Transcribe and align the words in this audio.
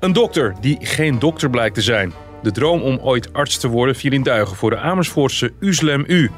Een 0.00 0.12
dokter 0.12 0.54
die 0.60 0.78
geen 0.80 1.18
dokter 1.18 1.50
blijkt 1.50 1.74
te 1.74 1.82
zijn. 1.82 2.12
De 2.42 2.52
droom 2.52 2.82
om 2.82 2.98
ooit 2.98 3.32
arts 3.32 3.58
te 3.58 3.68
worden 3.68 3.94
viel 3.94 4.12
in 4.12 4.22
duigen 4.22 4.56
voor 4.56 4.70
de 4.70 4.78
Amersfoortse 4.78 5.52
Uslem 5.58 6.04
U. 6.06 6.30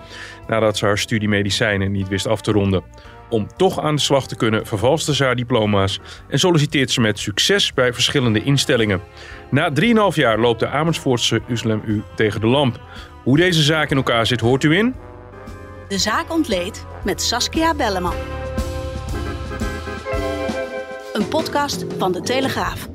Nadat 0.46 0.76
ze 0.76 0.84
haar 0.84 0.98
studie 0.98 1.28
medicijnen 1.28 1.92
niet 1.92 2.08
wist 2.08 2.26
af 2.26 2.40
te 2.40 2.52
ronden. 2.52 2.82
Om 3.30 3.46
toch 3.56 3.80
aan 3.80 3.94
de 3.94 4.00
slag 4.00 4.26
te 4.26 4.36
kunnen 4.36 4.66
vervalste 4.66 5.14
ze 5.14 5.24
haar 5.24 5.36
diploma's 5.36 6.00
en 6.28 6.38
solliciteert 6.38 6.90
ze 6.90 7.00
met 7.00 7.18
succes 7.18 7.74
bij 7.74 7.92
verschillende 7.92 8.42
instellingen. 8.42 9.00
Na 9.50 9.70
3,5 9.80 9.84
jaar 10.14 10.38
loopt 10.38 10.60
de 10.60 10.68
Amersfoortse 10.68 11.40
Uslem 11.48 11.82
U 11.86 12.02
tegen 12.14 12.40
de 12.40 12.46
lamp. 12.46 12.80
Hoe 13.22 13.36
deze 13.36 13.62
zaak 13.62 13.90
in 13.90 13.96
elkaar 13.96 14.26
zit 14.26 14.40
hoort 14.40 14.62
u 14.62 14.76
in... 14.76 14.94
De 15.88 15.98
zaak 15.98 16.32
ontleed 16.32 16.86
met 17.04 17.22
Saskia 17.22 17.74
Belleman. 17.74 18.14
Een 21.12 21.28
podcast 21.28 21.84
van 21.98 22.12
De 22.12 22.20
Telegraaf. 22.20 22.91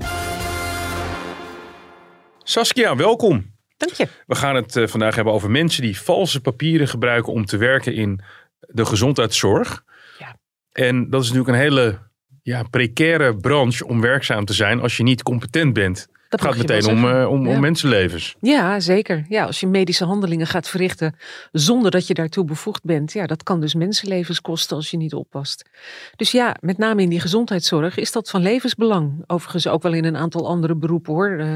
Saskia, 2.50 2.96
welkom. 2.96 3.56
Dank 3.78 3.94
je. 3.94 4.08
We 4.26 4.36
gaan 4.36 4.56
het 4.56 4.76
eh, 4.76 4.88
vandaag 4.88 5.16
hebben 5.16 5.34
over 5.34 5.52
mensen 5.52 5.82
die 5.82 6.00
valse 6.00 6.42
papieren 6.42 6.88
gebruiken 6.88 7.34
om 7.34 7.46
te 7.46 7.58
werken 7.58 7.94
in 7.94 8.22
de 8.60 8.86
gezondheidszorg. 8.86 9.84
Ja. 10.20 10.38
En 10.72 11.10
dat 11.10 11.22
is 11.22 11.28
natuurlijk 11.28 11.56
een 11.56 11.64
hele 11.64 12.00
ja, 12.42 12.64
precaire 12.64 13.36
branche 13.36 13.88
om 13.88 14.02
werkzaam 14.02 14.46
te 14.46 14.54
zijn 14.54 14.80
als 14.80 14.98
je 14.98 15.04
niet 15.04 15.24
competent 15.24 15.74
bent. 15.74 16.08
Dat 16.30 16.42
gaat 16.42 16.58
meteen 16.58 16.86
om, 16.86 17.10
eh, 17.10 17.30
om, 17.30 17.48
om 17.48 17.60
mensenlevens. 17.60 18.36
Ja, 18.40 18.80
zeker. 18.80 19.26
Ja, 19.30 19.46
als 19.46 19.60
je 19.60 19.68
medische 19.68 20.06
handelingen 20.06 20.48
gaat 20.48 20.70
verrichten 20.70 21.16
zonder 21.52 21.92
dat 21.92 22.08
je 22.08 22.14
daartoe 22.14 22.46
bevoegd 22.46 22.84
bent, 22.84 23.14
ja, 23.14 23.26
dat 23.26 23.44
kan 23.44 23.60
dus 23.60 23.74
mensenlevens 23.74 24.42
kosten 24.42 24.76
als 24.76 24.92
je 24.92 24.98
niet 24.98 25.14
oppast. 25.14 25.70
Dus 26.16 26.32
ja, 26.32 26.56
met 26.60 26.78
name 26.78 27.02
in 27.02 27.10
die 27.10 27.20
gezondheidszorg 27.20 27.98
is 27.98 28.12
dat 28.12 28.30
van 28.30 28.42
levensbelang. 28.42 29.24
Overigens 29.28 29.68
ook 29.68 29.84
wel 29.84 29.94
in 29.94 30.06
een 30.06 30.18
aantal 30.18 30.48
andere 30.48 30.76
beroepen 30.76 31.14
hoor. 31.14 31.38
Eh, 31.40 31.56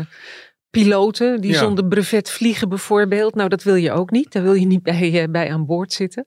piloten 0.72 1.41
die 1.41 1.52
Ja. 1.52 1.58
zonder 1.58 1.86
brevet 1.86 2.30
vliegen 2.30 2.69
bijvoorbeeld. 2.69 3.36
Nou, 3.36 3.50
dat 3.50 3.64
wil 3.64 3.75
je 3.75 3.91
ook 3.91 4.11
niet. 4.11 4.31
Daar 4.31 4.44
wil 4.44 4.53
je 4.53 4.66
niet 4.66 4.83
bij, 4.83 5.22
eh, 5.22 5.30
bij 5.30 5.52
aan 5.52 5.66
boord 5.66 5.94
zitten. 5.94 6.25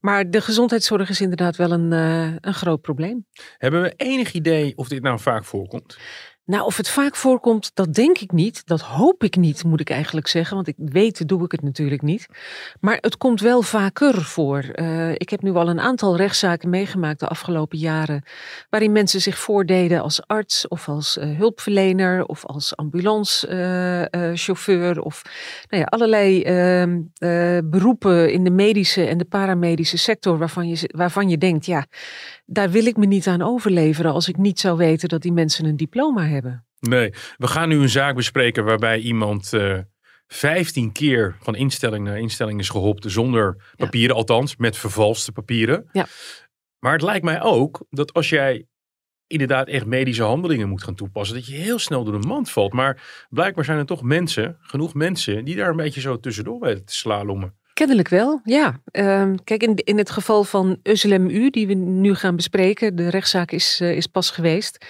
Maar 0.00 0.30
de 0.30 0.40
gezondheidszorg 0.40 1.08
is 1.08 1.20
inderdaad 1.20 1.56
wel 1.56 1.70
een, 1.72 1.92
eh, 1.92 2.32
een 2.40 2.54
groot 2.54 2.80
probleem. 2.80 3.26
Hebben 3.58 3.82
we 3.82 3.92
enig 3.96 4.32
idee 4.32 4.72
of 4.76 4.88
dit 4.88 5.02
nou 5.02 5.18
vaak 5.20 5.44
voorkomt? 5.44 5.96
Nou, 6.46 6.64
of 6.64 6.76
het 6.76 6.88
vaak 6.88 7.16
voorkomt, 7.16 7.70
dat 7.74 7.94
denk 7.94 8.18
ik 8.18 8.32
niet. 8.32 8.66
Dat 8.66 8.80
hoop 8.80 9.24
ik 9.24 9.36
niet, 9.36 9.64
moet 9.64 9.80
ik 9.80 9.90
eigenlijk 9.90 10.26
zeggen. 10.26 10.56
Want 10.56 10.68
ik 10.68 10.74
weet, 10.76 11.28
doe 11.28 11.44
ik 11.44 11.52
het 11.52 11.62
natuurlijk 11.62 12.02
niet. 12.02 12.26
Maar 12.80 12.98
het 13.00 13.16
komt 13.16 13.40
wel 13.40 13.62
vaker 13.62 14.22
voor. 14.22 14.58
Eh, 14.58 15.12
ik 15.12 15.30
heb 15.30 15.42
nu 15.42 15.54
al 15.54 15.68
een 15.68 15.80
aantal 15.80 16.16
rechtszaken 16.16 16.70
meegemaakt 16.70 17.20
de 17.20 17.28
afgelopen 17.28 17.78
jaren. 17.78 18.22
Waarin 18.70 18.92
mensen 18.92 19.20
zich 19.20 19.38
voordeden 19.38 20.02
als 20.02 20.26
arts 20.26 20.68
of 20.68 20.88
als 20.88 21.18
eh, 21.18 21.36
hulpverlener 21.36 22.26
of 22.26 22.46
als 22.46 22.76
ambulancechauffeur. 22.76 25.00
of 25.00 25.22
nou 25.68 25.82
ja, 25.82 25.88
allerlei 25.88 26.42
ehm, 26.42 27.00
eh, 27.18 27.58
beroepen 27.64 28.32
in 28.32 28.44
de 28.44 28.50
medische 28.50 29.06
en 29.06 29.18
de 29.18 29.24
paramedische 29.24 29.98
sector. 29.98 30.38
Waarvan 30.38 30.68
je, 30.68 30.90
waarvan 30.94 31.28
je 31.28 31.38
denkt, 31.38 31.66
ja, 31.66 31.86
daar 32.46 32.70
wil 32.70 32.86
ik 32.86 32.96
me 32.96 33.06
niet 33.06 33.26
aan 33.26 33.42
overleveren. 33.42 34.12
als 34.12 34.28
ik 34.28 34.36
niet 34.36 34.60
zou 34.60 34.76
weten 34.76 35.08
dat 35.08 35.22
die 35.22 35.32
mensen 35.32 35.64
een 35.64 35.76
diploma 35.76 36.20
hebben. 36.20 36.32
Nee, 36.80 37.12
we 37.36 37.46
gaan 37.46 37.68
nu 37.68 37.80
een 37.80 37.88
zaak 37.88 38.14
bespreken 38.14 38.64
waarbij 38.64 38.98
iemand 38.98 39.52
eh 39.52 39.78
15 40.26 40.92
keer 40.92 41.36
van 41.40 41.54
instelling 41.54 42.04
naar 42.04 42.18
instelling 42.18 42.60
is 42.60 42.68
geholpen 42.68 43.10
zonder 43.10 43.56
papieren, 43.76 44.16
althans 44.16 44.56
met 44.56 44.76
vervalste 44.76 45.32
papieren. 45.32 45.88
Ja. 45.92 46.06
Maar 46.78 46.92
het 46.92 47.02
lijkt 47.02 47.24
mij 47.24 47.42
ook 47.42 47.86
dat 47.90 48.12
als 48.12 48.28
jij 48.28 48.66
inderdaad 49.26 49.68
echt 49.68 49.86
medische 49.86 50.22
handelingen 50.22 50.68
moet 50.68 50.82
gaan 50.82 50.94
toepassen, 50.94 51.36
dat 51.36 51.46
je 51.46 51.54
heel 51.54 51.78
snel 51.78 52.04
door 52.04 52.20
de 52.20 52.26
mand 52.26 52.50
valt. 52.50 52.72
Maar 52.72 53.26
blijkbaar 53.28 53.64
zijn 53.64 53.78
er 53.78 53.86
toch 53.86 54.02
mensen, 54.02 54.56
genoeg 54.60 54.94
mensen, 54.94 55.44
die 55.44 55.56
daar 55.56 55.68
een 55.68 55.76
beetje 55.76 56.00
zo 56.00 56.20
tussendoor 56.20 56.60
weten 56.60 56.84
te 56.84 56.94
slalommen. 56.94 57.54
Kennelijk 57.72 58.08
wel, 58.08 58.40
ja. 58.44 58.80
Ehm, 58.84 59.34
kijk, 59.44 59.62
in, 59.62 59.74
in 59.76 59.98
het 59.98 60.10
geval 60.10 60.44
van 60.44 60.78
Özlem 60.82 61.30
U, 61.30 61.50
die 61.50 61.66
we 61.66 61.74
nu 61.74 62.14
gaan 62.14 62.36
bespreken, 62.36 62.96
de 62.96 63.08
rechtszaak 63.08 63.50
is, 63.50 63.80
eh, 63.80 63.96
is 63.96 64.06
pas 64.06 64.30
geweest. 64.30 64.86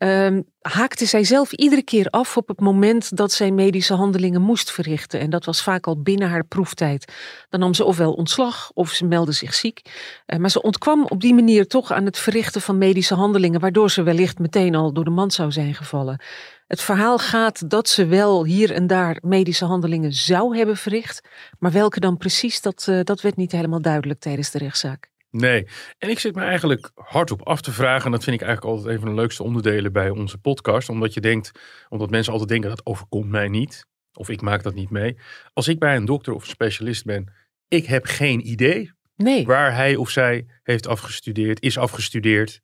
Ehm, 0.00 0.42
haakte 0.60 1.06
zij 1.06 1.24
zelf 1.24 1.52
iedere 1.52 1.82
keer 1.82 2.06
af 2.06 2.36
op 2.36 2.48
het 2.48 2.60
moment 2.60 3.16
dat 3.16 3.32
zij 3.32 3.50
medische 3.50 3.94
handelingen 3.94 4.40
moest 4.40 4.70
verrichten. 4.70 5.20
En 5.20 5.30
dat 5.30 5.44
was 5.44 5.62
vaak 5.62 5.86
al 5.86 6.02
binnen 6.02 6.28
haar 6.28 6.44
proeftijd. 6.44 7.12
Dan 7.48 7.60
nam 7.60 7.74
ze 7.74 7.84
ofwel 7.84 8.12
ontslag 8.12 8.70
of 8.74 8.90
ze 8.90 9.04
meldde 9.04 9.32
zich 9.32 9.54
ziek. 9.54 9.80
Eh, 10.26 10.38
maar 10.38 10.50
ze 10.50 10.62
ontkwam 10.62 11.04
op 11.04 11.20
die 11.20 11.34
manier 11.34 11.66
toch 11.66 11.92
aan 11.92 12.04
het 12.04 12.18
verrichten 12.18 12.60
van 12.60 12.78
medische 12.78 13.14
handelingen, 13.14 13.60
waardoor 13.60 13.90
ze 13.90 14.02
wellicht 14.02 14.38
meteen 14.38 14.74
al 14.74 14.92
door 14.92 15.04
de 15.04 15.10
mand 15.10 15.32
zou 15.32 15.52
zijn 15.52 15.74
gevallen. 15.74 16.20
Het 16.66 16.80
verhaal 16.80 17.18
gaat 17.18 17.70
dat 17.70 17.88
ze 17.88 18.06
wel 18.06 18.44
hier 18.44 18.72
en 18.72 18.86
daar 18.86 19.18
medische 19.22 19.64
handelingen 19.64 20.12
zou 20.12 20.56
hebben 20.56 20.76
verricht. 20.76 21.28
Maar 21.58 21.72
welke 21.72 22.00
dan 22.00 22.16
precies, 22.16 22.60
dat, 22.60 22.86
eh, 22.88 23.00
dat 23.02 23.20
werd 23.20 23.36
niet 23.36 23.52
helemaal 23.52 23.82
duidelijk 23.82 24.20
tijdens 24.20 24.50
de 24.50 24.58
rechtszaak. 24.58 25.10
Nee, 25.30 25.66
en 25.98 26.08
ik 26.08 26.18
zit 26.18 26.34
me 26.34 26.42
eigenlijk 26.42 26.90
hardop 26.94 27.46
af 27.46 27.60
te 27.60 27.72
vragen. 27.72 28.04
En 28.04 28.10
dat 28.10 28.24
vind 28.24 28.40
ik 28.40 28.46
eigenlijk 28.46 28.76
altijd 28.76 28.94
een 28.94 29.00
van 29.00 29.14
de 29.14 29.20
leukste 29.20 29.42
onderdelen 29.42 29.92
bij 29.92 30.10
onze 30.10 30.38
podcast. 30.38 30.88
Omdat 30.88 31.14
je 31.14 31.20
denkt, 31.20 31.50
omdat 31.88 32.10
mensen 32.10 32.32
altijd 32.32 32.50
denken 32.50 32.68
dat 32.68 32.86
overkomt 32.86 33.30
mij 33.30 33.48
niet. 33.48 33.86
Of 34.12 34.28
ik 34.28 34.40
maak 34.40 34.62
dat 34.62 34.74
niet 34.74 34.90
mee. 34.90 35.16
Als 35.52 35.68
ik 35.68 35.78
bij 35.78 35.96
een 35.96 36.04
dokter 36.04 36.34
of 36.34 36.42
een 36.42 36.48
specialist 36.48 37.04
ben, 37.04 37.32
ik 37.68 37.86
heb 37.86 38.04
geen 38.04 38.48
idee 38.48 38.92
Nee, 39.22 39.46
waar 39.46 39.74
hij 39.74 39.96
of 39.96 40.10
zij 40.10 40.46
heeft 40.62 40.86
afgestudeerd, 40.86 41.62
is 41.62 41.78
afgestudeerd, 41.78 42.60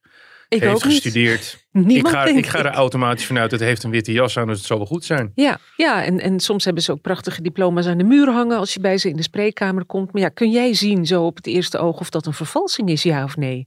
ik 0.48 0.62
heeft 0.62 0.82
gestudeerd. 0.82 1.64
Niemand 1.76 2.14
ik 2.14 2.20
ga, 2.20 2.24
ik 2.24 2.46
ga 2.46 2.58
er 2.58 2.66
automatisch 2.66 3.26
vanuit, 3.26 3.50
het 3.50 3.60
heeft 3.60 3.82
een 3.82 3.90
witte 3.90 4.12
jas 4.12 4.38
aan, 4.38 4.46
dus 4.46 4.56
het 4.56 4.66
zal 4.66 4.76
wel 4.76 4.86
goed 4.86 5.04
zijn. 5.04 5.32
Ja, 5.34 5.58
ja 5.76 6.04
en, 6.04 6.20
en 6.20 6.40
soms 6.40 6.64
hebben 6.64 6.82
ze 6.82 6.92
ook 6.92 7.00
prachtige 7.00 7.42
diploma's 7.42 7.86
aan 7.86 7.98
de 7.98 8.04
muur 8.04 8.30
hangen 8.30 8.58
als 8.58 8.74
je 8.74 8.80
bij 8.80 8.98
ze 8.98 9.08
in 9.08 9.16
de 9.16 9.22
spreekkamer 9.22 9.84
komt. 9.84 10.12
Maar 10.12 10.22
ja, 10.22 10.28
kun 10.28 10.50
jij 10.50 10.74
zien 10.74 11.06
zo 11.06 11.24
op 11.24 11.36
het 11.36 11.46
eerste 11.46 11.78
oog 11.78 12.00
of 12.00 12.10
dat 12.10 12.26
een 12.26 12.32
vervalsing 12.32 12.88
is, 12.88 13.02
ja 13.02 13.24
of 13.24 13.36
nee? 13.36 13.66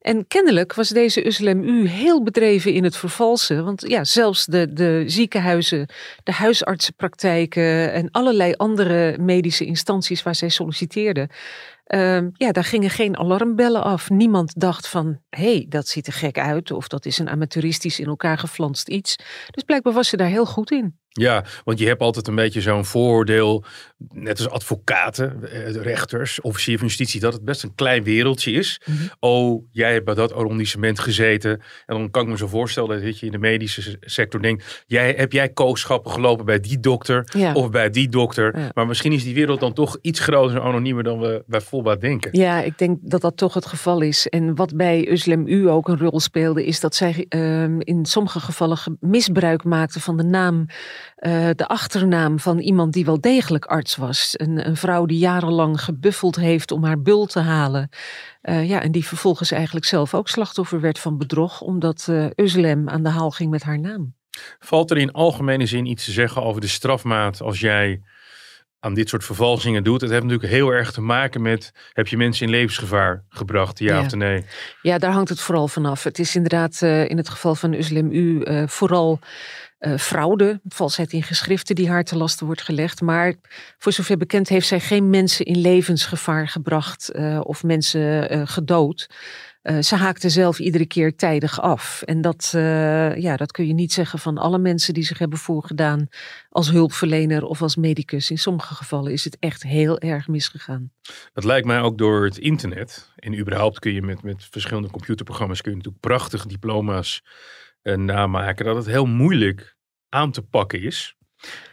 En 0.00 0.26
kennelijk 0.28 0.74
was 0.74 0.88
deze 0.88 1.26
Uslem 1.26 1.62
U 1.62 1.88
heel 1.88 2.22
bedreven 2.22 2.72
in 2.72 2.84
het 2.84 2.96
vervalsen. 2.96 3.64
Want 3.64 3.84
ja, 3.88 4.04
zelfs 4.04 4.46
de, 4.46 4.72
de 4.72 5.02
ziekenhuizen, 5.06 5.88
de 6.22 6.32
huisartsenpraktijken 6.32 7.92
en 7.92 8.08
allerlei 8.10 8.52
andere 8.52 9.18
medische 9.18 9.64
instanties 9.64 10.22
waar 10.22 10.34
zij 10.34 10.48
solliciteerde. 10.48 11.28
Ehm, 11.86 12.30
ja, 12.32 12.52
daar 12.52 12.64
gingen 12.64 12.90
geen 12.90 13.16
alarmbellen 13.16 13.82
af. 13.82 14.10
Niemand 14.10 14.60
dacht 14.60 14.88
van, 14.88 15.20
hé, 15.28 15.52
hey, 15.52 15.66
dat 15.68 15.88
ziet 15.88 16.06
er 16.06 16.12
gek 16.12 16.38
uit. 16.38 16.70
Of 16.70 16.88
dat 16.88 17.06
is 17.06 17.18
een 17.18 17.28
amateuristisch 17.28 18.00
in 18.00 18.06
elkaar 18.06 18.38
geflanst 18.38 18.88
iets. 18.88 19.16
Dus 19.50 19.62
blijkbaar 19.62 19.92
was 19.92 20.08
ze 20.08 20.16
daar 20.16 20.28
heel 20.28 20.46
goed 20.46 20.70
in. 20.70 20.98
Ja, 21.20 21.44
want 21.64 21.78
je 21.78 21.86
hebt 21.86 22.00
altijd 22.00 22.26
een 22.28 22.34
beetje 22.34 22.60
zo'n 22.60 22.84
vooroordeel, 22.84 23.64
net 24.12 24.38
als 24.38 24.48
advocaten, 24.48 25.50
eh, 25.52 25.70
rechters, 25.74 26.40
officier 26.40 26.78
van 26.78 26.86
justitie, 26.86 27.20
dat 27.20 27.32
het 27.32 27.44
best 27.44 27.62
een 27.62 27.74
klein 27.74 28.02
wereldje 28.02 28.50
is. 28.52 28.80
Mhm. 28.84 28.96
Oh, 29.20 29.64
jij 29.72 29.92
hebt 29.92 30.04
bij 30.04 30.14
dat 30.14 30.32
arrondissement 30.32 30.98
gezeten. 30.98 31.50
En 31.86 31.96
dan 31.96 32.10
kan 32.10 32.22
ik 32.22 32.28
me 32.28 32.36
zo 32.36 32.46
voorstellen 32.46 33.02
dat 33.04 33.18
je 33.18 33.26
in 33.26 33.32
de 33.32 33.38
medische 33.38 33.82
se- 33.82 33.96
sector 34.00 34.42
denkt, 34.42 34.84
jij, 34.86 35.14
heb 35.16 35.32
jij 35.32 35.48
kooschappen 35.48 36.10
gelopen 36.10 36.44
bij 36.44 36.60
die 36.60 36.80
dokter 36.80 37.28
Ja. 37.36 37.52
of 37.52 37.70
bij 37.70 37.90
die 37.90 38.08
dokter? 38.08 38.58
Ja. 38.58 38.70
Maar 38.74 38.86
misschien 38.86 39.12
is 39.12 39.22
die 39.24 39.34
wereld 39.34 39.60
dan 39.60 39.72
toch 39.72 39.98
iets 40.00 40.20
groter 40.20 40.56
en 40.56 40.62
anoniemer 40.62 41.02
dan 41.04 41.18
we 41.20 41.44
bij 41.46 41.60
volbaat 41.60 42.00
denken. 42.00 42.38
Ja, 42.38 42.62
ik 42.62 42.78
denk 42.78 42.98
dat 43.02 43.20
dat 43.20 43.36
toch 43.36 43.54
het 43.54 43.66
geval 43.66 44.00
is. 44.00 44.26
En 44.28 44.54
wat 44.54 44.76
bij 44.76 45.08
Uslem 45.10 45.46
U 45.46 45.68
ook 45.68 45.88
een 45.88 45.98
rol 45.98 46.20
speelde, 46.20 46.64
is 46.66 46.80
dat 46.80 46.94
zij 46.94 47.26
ehm, 47.28 47.80
in 47.80 48.04
sommige 48.04 48.40
gevallen 48.40 48.76
ge- 48.76 48.96
misbruik 49.00 49.64
maakte 49.64 50.00
van 50.00 50.16
de 50.16 50.22
naam, 50.24 50.66
eh, 51.16 51.48
de 51.54 51.66
achternaam 51.66 52.38
van 52.38 52.58
iemand 52.58 52.92
die 52.92 53.04
wel 53.04 53.20
degelijk 53.20 53.64
arts 53.64 53.96
was. 53.96 54.34
Een, 54.36 54.66
een 54.66 54.76
vrouw 54.76 55.06
die 55.06 55.18
jarenlang 55.18 55.80
gebuffeld 55.80 56.36
heeft 56.36 56.70
om 56.70 56.84
haar 56.84 57.02
bul 57.02 57.26
te 57.26 57.40
halen. 57.40 57.88
Eh, 58.40 58.68
ja, 58.68 58.82
en 58.82 58.92
die 58.92 59.06
vervolgens 59.06 59.50
eigenlijk 59.50 59.86
zelf 59.86 60.14
ook 60.14 60.28
slachtoffer 60.28 60.80
werd 60.80 60.98
van 60.98 61.18
bedrog, 61.18 61.60
omdat 61.60 62.08
Uslem 62.34 62.88
aan 62.88 63.02
de 63.02 63.08
haal 63.08 63.30
ging 63.30 63.50
met 63.50 63.62
haar 63.62 63.80
naam. 63.80 64.14
Valt 64.58 64.90
er 64.90 64.96
in 64.98 65.12
algemene 65.12 65.66
zin 65.66 65.86
iets 65.86 66.04
te 66.04 66.12
zeggen 66.12 66.42
over 66.42 66.60
de 66.60 66.66
strafmaat 66.66 67.42
als 67.42 67.60
jij 67.60 68.02
aan 68.80 68.94
dit 68.94 69.08
soort 69.08 69.24
vervalsingen 69.24 69.84
doet. 69.84 70.00
Het 70.00 70.10
heeft 70.10 70.22
natuurlijk 70.22 70.52
heel 70.52 70.68
erg 70.70 70.92
te 70.92 71.00
maken 71.00 71.42
met, 71.42 71.72
heb 71.92 72.06
je 72.06 72.16
mensen 72.16 72.46
in 72.46 72.52
levensgevaar 72.52 73.24
gebracht, 73.28 73.78
ja, 73.78 73.98
Ja. 73.98 74.04
of 74.04 74.14
nee? 74.14 74.44
Ja, 74.82 74.98
daar 74.98 75.12
hangt 75.12 75.28
het 75.28 75.40
vooral 75.40 75.68
vanaf. 75.68 76.04
Het 76.04 76.18
is 76.18 76.36
inderdaad 76.36 76.82
in 76.82 77.16
het 77.16 77.28
geval 77.28 77.54
van 77.54 77.72
Uslem 77.72 78.10
U 78.12 78.42
vooral 78.68 79.18
eh, 79.78 79.96
fraude, 79.96 80.60
valsheid 80.64 81.12
in 81.12 81.22
geschriften 81.22 81.74
die 81.74 81.88
haar 81.88 82.04
te 82.04 82.16
lasten 82.16 82.46
wordt 82.46 82.62
gelegd. 82.62 83.00
Maar 83.00 83.34
voor 83.78 83.92
zover 83.92 84.16
bekend 84.16 84.48
heeft 84.48 84.66
zij 84.66 84.80
geen 84.80 85.10
mensen 85.10 85.44
in 85.44 85.60
levensgevaar 85.60 86.48
gebracht 86.48 87.08
eh, 87.08 87.40
of 87.42 87.62
mensen 87.62 88.30
eh, 88.30 88.42
gedood. 88.44 89.08
Ze 89.80 89.96
haakte 89.96 90.28
zelf 90.28 90.58
iedere 90.58 90.86
keer 90.86 91.16
tijdig 91.16 91.60
af. 91.60 92.02
En 92.02 92.20
dat, 92.20 92.48
ja, 93.16 93.36
dat 93.36 93.52
kun 93.52 93.66
je 93.66 93.72
niet 93.72 93.92
zeggen 93.92 94.18
van 94.18 94.38
alle 94.38 94.58
mensen 94.58 94.94
die 94.94 95.04
zich 95.04 95.18
hebben 95.18 95.38
voorgedaan 95.38 96.08
als 96.50 96.70
hulpverlener 96.70 97.44
of 97.44 97.62
als 97.62 97.76
medicus. 97.76 98.30
In 98.30 98.38
sommige 98.38 98.74
gevallen 98.74 99.12
is 99.12 99.24
het 99.24 99.36
echt 99.40 99.62
heel 99.62 99.98
erg 99.98 100.28
misgegaan. 100.28 100.90
Dat 101.32 101.44
lijkt 101.44 101.66
mij 101.66 101.80
ook 101.80 101.98
door 101.98 102.24
het 102.24 102.38
internet. 102.38 103.12
En 103.16 103.38
überhaupt 103.38 103.78
kun 103.78 103.92
je 103.92 104.02
met, 104.02 104.22
met 104.22 104.46
verschillende 104.50 104.90
computerprogramma's 104.90 105.60
kun 105.60 105.70
je 105.70 105.76
natuurlijk 105.76 106.04
prachtige 106.04 106.48
diploma's 106.48 107.22
namaken. 107.94 108.64
Dat 108.64 108.76
het 108.76 108.86
heel 108.86 109.06
moeilijk 109.06 109.76
aan 110.08 110.30
te 110.30 110.42
pakken 110.42 110.82
is. 110.82 111.16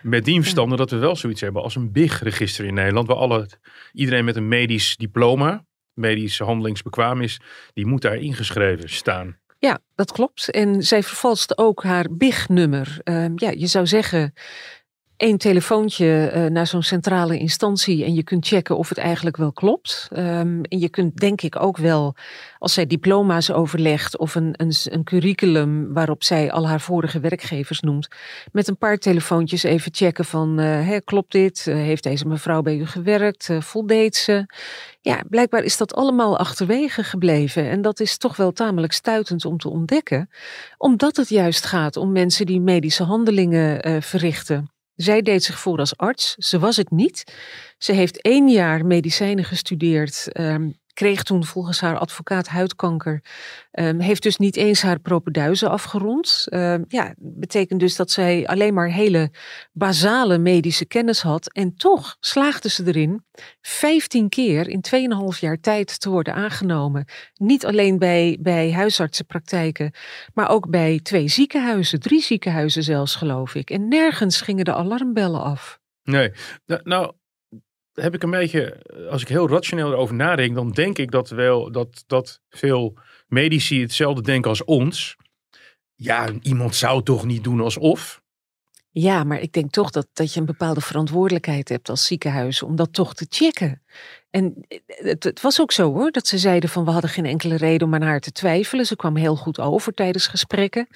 Met 0.01 0.25
die 0.25 0.41
verstande 0.41 0.75
dat 0.75 0.91
we 0.91 0.97
wel 0.97 1.15
zoiets 1.15 1.41
hebben 1.41 1.61
als 1.61 1.75
een 1.75 1.91
BIG-register 1.91 2.65
in 2.65 2.73
Nederland. 2.73 3.07
Waar 3.07 3.17
alle, 3.17 3.49
iedereen 3.91 4.25
met 4.25 4.35
een 4.35 4.47
medisch 4.47 4.95
diploma, 4.97 5.65
medisch 5.93 6.39
handelingsbekwaam 6.39 7.21
is, 7.21 7.39
die 7.73 7.85
moet 7.85 8.01
daar 8.01 8.17
ingeschreven 8.17 8.89
staan. 8.89 9.37
Ja, 9.59 9.79
dat 9.95 10.11
klopt. 10.11 10.49
En 10.49 10.83
zij 10.83 11.03
vervalste 11.03 11.57
ook 11.57 11.83
haar 11.83 12.07
BIG-nummer. 12.11 12.99
Ehm, 13.03 13.31
ja, 13.35 13.49
je 13.49 13.67
zou 13.67 13.87
zeggen, 13.87 14.33
één 15.17 15.37
telefoontje 15.37 16.27
eh, 16.27 16.45
naar 16.45 16.67
zo'n 16.67 16.83
centrale 16.83 17.37
instantie 17.37 18.03
en 18.03 18.13
je 18.13 18.23
kunt 18.23 18.47
checken 18.47 18.77
of 18.77 18.89
het 18.89 18.97
eigenlijk 18.97 19.37
wel 19.37 19.51
klopt. 19.51 20.07
Ehm, 20.11 20.61
en 20.63 20.79
je 20.79 20.89
kunt 20.89 21.17
denk 21.17 21.41
ik 21.41 21.61
ook 21.61 21.77
wel, 21.77 22.15
als 22.59 22.73
zij 22.73 22.85
diploma's 22.85 23.51
overlegt 23.51 24.17
of 24.17 24.35
een, 24.35 24.53
een, 24.57 24.73
een 24.83 25.03
curriculum 25.03 25.93
waarop 25.93 26.23
zij 26.23 26.51
al 26.51 26.67
haar 26.67 26.81
vorige 26.81 27.19
werkgevers 27.19 27.79
noemt, 27.79 28.07
met 28.51 28.67
een 28.67 28.77
paar 28.77 28.97
telefoontjes 28.97 29.63
even 29.63 29.93
checken 29.93 30.25
van, 30.25 30.59
eh, 30.59 30.97
klopt 31.03 31.31
dit? 31.31 31.67
Eh, 31.67 31.75
heeft 31.75 32.03
deze 32.03 32.27
mevrouw 32.27 32.61
bij 32.61 32.77
u 32.77 32.85
gewerkt? 32.85 33.49
Voldeed 33.59 34.15
ze? 34.15 34.45
Ja, 35.01 35.23
blijkbaar 35.29 35.63
is 35.63 35.77
dat 35.77 35.95
allemaal 35.95 36.37
achterwege 36.37 37.03
gebleven. 37.03 37.69
En 37.69 37.81
dat 37.81 37.99
is 37.99 38.17
toch 38.17 38.35
wel 38.35 38.51
tamelijk 38.51 38.93
stuitend 38.93 39.45
om 39.45 39.57
te 39.57 39.69
ontdekken. 39.69 40.29
Omdat 40.77 41.15
het 41.15 41.29
juist 41.29 41.65
gaat 41.65 41.97
om 41.97 42.11
mensen 42.11 42.45
die 42.45 42.61
medische 42.61 43.03
handelingen 43.03 44.03
verrichten. 44.03 44.72
Zij 44.95 45.21
deed 45.21 45.43
zich 45.43 45.59
voor 45.59 45.77
als 45.77 45.97
arts. 45.97 46.33
Ze 46.35 46.59
was 46.59 46.77
het 46.77 46.91
niet. 46.91 47.23
Ze 47.77 47.91
heeft 47.91 48.21
één 48.21 48.49
jaar 48.49 48.85
medicijnen 48.85 49.43
gestudeerd. 49.45 50.31
ehm, 50.31 50.71
kreeg 50.93 51.23
toen 51.23 51.45
volgens 51.45 51.81
haar 51.81 51.97
advocaat 51.97 52.47
huidkanker. 52.47 53.21
ehm, 53.71 53.99
heeft 53.99 54.23
dus 54.23 54.37
niet 54.37 54.55
eens 54.55 54.81
haar 54.81 54.99
propeduizen 54.99 55.69
afgerond. 55.69 56.45
Ehm, 56.49 56.83
ja, 56.87 57.13
betekent 57.17 57.79
dus 57.79 57.95
dat 57.95 58.11
zij 58.11 58.47
alleen 58.47 58.73
maar 58.73 58.89
hele 58.89 59.31
basale 59.71 60.37
medische 60.37 60.85
kennis 60.85 61.21
had. 61.21 61.53
En 61.53 61.75
toch 61.75 62.17
slaagde 62.19 62.69
ze 62.69 62.83
erin 62.85 63.25
15 63.61 64.29
keer 64.29 64.67
in 64.67 64.81
2,5 64.81 65.39
jaar 65.39 65.59
tijd 65.59 65.99
te 65.99 66.09
worden 66.09 66.33
aangenomen. 66.33 67.05
Niet 67.33 67.65
alleen 67.65 67.99
bij, 67.99 68.37
bij 68.39 68.71
huisartsenpraktijken, 68.71 69.91
maar 70.33 70.49
ook 70.49 70.69
bij 70.69 70.99
twee 71.03 71.27
ziekenhuizen, 71.27 71.99
drie 71.99 72.21
ziekenhuizen 72.21 72.83
zelfs, 72.83 73.15
geloof 73.15 73.55
ik. 73.55 73.69
En 73.69 73.87
nergens 73.87 74.41
gingen 74.41 74.65
de 74.65 74.73
alarmbellen 74.73 75.43
af. 75.43 75.79
Nee, 76.03 76.31
nou, 76.65 76.81
nou 76.83 77.13
heb 77.93 78.13
ik 78.13 78.23
een 78.23 78.29
beetje, 78.29 78.81
als 79.09 79.21
ik 79.21 79.27
heel 79.27 79.49
rationeel 79.49 79.91
erover 79.91 80.15
nadenk, 80.15 80.55
dan 80.55 80.71
denk 80.71 80.97
ik 80.97 81.11
dat 81.11 81.29
wel 81.29 81.71
dat, 81.71 82.03
dat 82.07 82.41
veel 82.49 82.97
medici 83.27 83.81
hetzelfde 83.81 84.21
denken 84.21 84.49
als 84.49 84.63
ons. 84.63 85.15
Ja, 85.95 86.29
iemand 86.41 86.75
zou 86.75 87.03
toch 87.03 87.25
niet 87.25 87.43
doen 87.43 87.61
alsof. 87.61 88.22
Ja, 88.95 89.23
maar 89.23 89.39
ik 89.39 89.53
denk 89.53 89.71
toch 89.71 89.89
dat, 89.89 90.07
dat 90.13 90.33
je 90.33 90.39
een 90.39 90.45
bepaalde 90.45 90.81
verantwoordelijkheid 90.81 91.69
hebt 91.69 91.89
als 91.89 92.05
ziekenhuis 92.05 92.63
om 92.63 92.75
dat 92.75 92.93
toch 92.93 93.13
te 93.13 93.25
checken. 93.29 93.81
En 94.29 94.65
het, 94.87 95.23
het 95.23 95.41
was 95.41 95.61
ook 95.61 95.71
zo 95.71 95.93
hoor, 95.93 96.11
dat 96.11 96.27
ze 96.27 96.37
zeiden 96.37 96.69
van 96.69 96.85
we 96.85 96.91
hadden 96.91 97.09
geen 97.09 97.25
enkele 97.25 97.55
reden 97.55 97.87
om 97.87 97.93
aan 97.93 98.01
haar 98.01 98.19
te 98.19 98.31
twijfelen. 98.31 98.85
Ze 98.85 98.95
kwam 98.95 99.15
heel 99.15 99.35
goed 99.35 99.59
over 99.59 99.93
tijdens 99.93 100.27
gesprekken. 100.27 100.87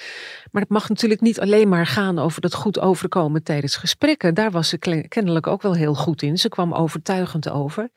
Maar 0.51 0.61
het 0.61 0.71
mag 0.71 0.89
natuurlijk 0.89 1.21
niet 1.21 1.39
alleen 1.39 1.69
maar 1.69 1.85
gaan 1.85 2.19
over 2.19 2.41
dat 2.41 2.53
goed 2.53 2.79
overkomen 2.79 3.43
tijdens 3.43 3.75
gesprekken. 3.75 4.33
Daar 4.33 4.51
was 4.51 4.69
ze 4.69 4.77
kennelijk 5.07 5.47
ook 5.47 5.61
wel 5.61 5.75
heel 5.75 5.95
goed 5.95 6.21
in. 6.21 6.37
Ze 6.37 6.49
kwam 6.49 6.73
overtuigend 6.73 7.49
over. 7.49 7.89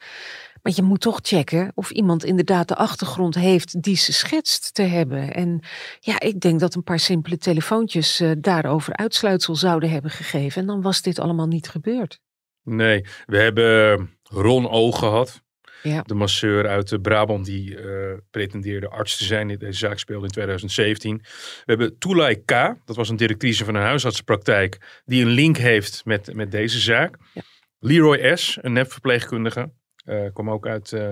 Maar 0.63 0.73
je 0.77 0.83
moet 0.83 1.01
toch 1.01 1.19
checken 1.23 1.73
of 1.75 1.91
iemand 1.91 2.25
inderdaad 2.25 2.69
de 2.69 2.75
achtergrond 2.75 3.35
heeft 3.35 3.83
die 3.83 3.97
ze 3.97 4.13
schetst 4.13 4.75
te 4.75 4.83
hebben. 4.83 5.35
En 5.35 5.61
ja, 6.01 6.21
ik 6.21 6.41
denk 6.41 6.61
dat 6.61 6.75
een 6.75 6.83
paar 6.83 6.99
simpele 6.99 7.39
telefoontjes 7.39 8.21
eh, 8.21 8.31
daarover 8.39 8.97
uitsluitsel 8.97 9.57
zouden 9.57 9.91
hebben 9.91 10.11
gegeven. 10.11 10.61
En 10.61 10.67
dan 10.67 10.83
was 10.83 11.03
dit 11.03 11.19
allemaal 11.19 11.47
niet 11.47 11.69
gebeurd. 11.69 12.21
Nee, 12.63 13.05
we 13.27 13.39
hebben 13.39 14.11
Ron 14.23 14.71
O 14.71 14.93
gehad. 14.93 15.43
Ja. 15.83 16.03
De 16.03 16.15
masseur 16.15 16.69
uit 16.69 16.93
eh, 16.93 17.01
Brabant 17.01 17.45
die 17.45 17.79
eh, 17.79 18.19
pretendeerde 18.31 18.89
arts 18.89 19.17
te 19.17 19.25
zijn. 19.25 19.59
Deze 19.59 19.79
zaak 19.79 19.99
speelde 19.99 20.25
in 20.25 20.31
2017. 20.31 21.19
We 21.19 21.63
hebben 21.65 21.99
Toulai 21.99 22.45
K. 22.45 22.51
Dat 22.85 22.97
was 22.97 23.09
een 23.09 23.17
directrice 23.17 23.65
van 23.65 23.75
een 23.75 23.83
huisartsenpraktijk. 23.83 25.03
Die 25.05 25.25
een 25.25 25.31
link 25.31 25.57
heeft 25.57 26.03
met, 26.05 26.35
met 26.35 26.51
deze 26.51 26.79
zaak. 26.79 27.17
Ja. 27.35 27.43
Leroy 27.79 28.37
S. 28.37 28.59
Een 28.61 28.73
nepverpleegkundige. 28.73 29.73
Eh 30.11 30.33
kwam 30.33 30.51
ook 30.51 30.67
uit, 30.67 30.93
eh, 30.93 31.11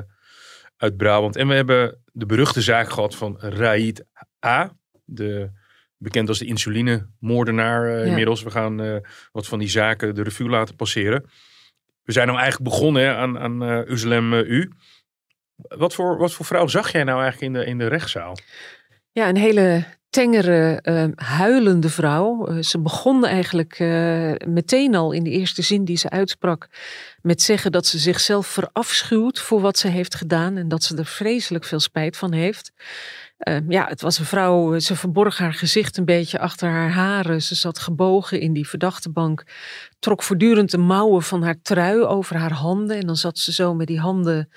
uit 0.77 0.97
Brabant. 0.97 1.37
En 1.37 1.49
we 1.49 1.55
hebben 1.55 2.03
de 2.13 2.27
beruchte 2.27 2.61
zaak 2.63 2.91
gehad 2.91 3.17
van 3.17 3.37
Raid 3.41 4.05
A. 4.47 4.77
De, 5.05 5.51
bekend 5.97 6.29
als 6.29 6.39
de 6.39 6.45
insulinemoordenaar 6.47 7.89
eh, 7.89 7.99
Ja. 7.99 8.05
inmiddels. 8.05 8.43
We 8.43 8.51
gaan 8.51 9.03
wat 9.33 9.47
van 9.47 9.59
die 9.59 9.69
zaken 9.69 10.15
de 10.15 10.23
revue 10.23 10.49
laten 10.49 10.77
passeren. 10.77 11.25
We 12.03 12.13
zijn 12.13 12.27
nou 12.27 12.39
eigenlijk 12.39 12.71
begonnen 12.71 13.03
hè, 13.03 13.15
aan, 13.15 13.39
aan 13.39 13.63
Uzlem 13.91 14.33
U. 14.35 14.73
Wat 15.57 15.95
voor, 15.95 16.19
wat 16.19 16.33
voor 16.33 16.47
vrouw 16.47 16.67
zag 16.67 16.93
jij 16.93 17.05
nou 17.05 17.23
eigenlijk 17.23 17.55
in 17.55 17.61
de, 17.61 17.67
in 17.67 17.79
de 17.79 17.87
rechtszaal? 17.87 18.37
Ja, 19.13 19.29
een 19.29 19.37
hele 19.37 19.85
tengere, 20.11 20.81
eh, 20.83 21.05
huilende 21.15 21.89
vrouw. 21.89 22.47
Eh, 22.47 22.63
ze 22.63 22.79
begon 22.79 23.25
eigenlijk 23.27 23.79
eh, 23.79 24.33
meteen 24.47 24.95
al 24.95 25.13
in 25.13 25.25
de 25.25 25.31
eerste 25.31 25.63
zin 25.63 25.85
die 25.85 25.97
ze 25.97 26.11
uitsprak 26.11 26.69
met 27.23 27.43
zeggen 27.43 27.73
dat 27.73 27.87
ze 27.87 27.99
zichzelf 27.99 28.47
verafschuwt 28.47 29.39
voor 29.39 29.61
wat 29.61 29.79
ze 29.79 29.89
heeft 29.89 30.15
gedaan 30.15 30.57
en 30.57 30.69
dat 30.69 30.83
ze 30.83 30.97
er 30.97 31.07
vreselijk 31.07 31.65
veel 31.65 31.81
spijt 31.81 32.17
van 32.17 32.33
heeft. 32.33 32.73
Eh, 33.39 33.57
ja, 33.69 33.87
het 33.87 34.01
was 34.01 34.19
een 34.19 34.25
vrouw, 34.25 34.75
eh, 34.75 34.81
ze 34.81 34.97
verborg 34.97 35.39
haar 35.39 35.55
gezicht 35.55 35.97
een 35.97 36.05
beetje 36.05 36.39
achter 36.39 36.69
haar 36.69 36.91
haren. 36.91 37.43
Ze 37.43 37.55
zat 37.55 37.79
gebogen 37.79 38.41
in 38.41 38.53
die 38.53 38.69
verdachtebank, 38.69 39.45
trok 39.99 40.23
voortdurend 40.23 40.71
de 40.71 40.79
mouwen 40.79 41.23
van 41.23 41.43
haar 41.43 41.61
trui 41.63 42.03
over 42.03 42.37
haar 42.37 42.53
handen 42.53 42.97
en 42.97 43.07
dan 43.07 43.17
zat 43.17 43.39
ze 43.39 43.53
zo 43.53 43.75
met 43.75 43.87
die 43.87 44.01
handen 44.01 44.51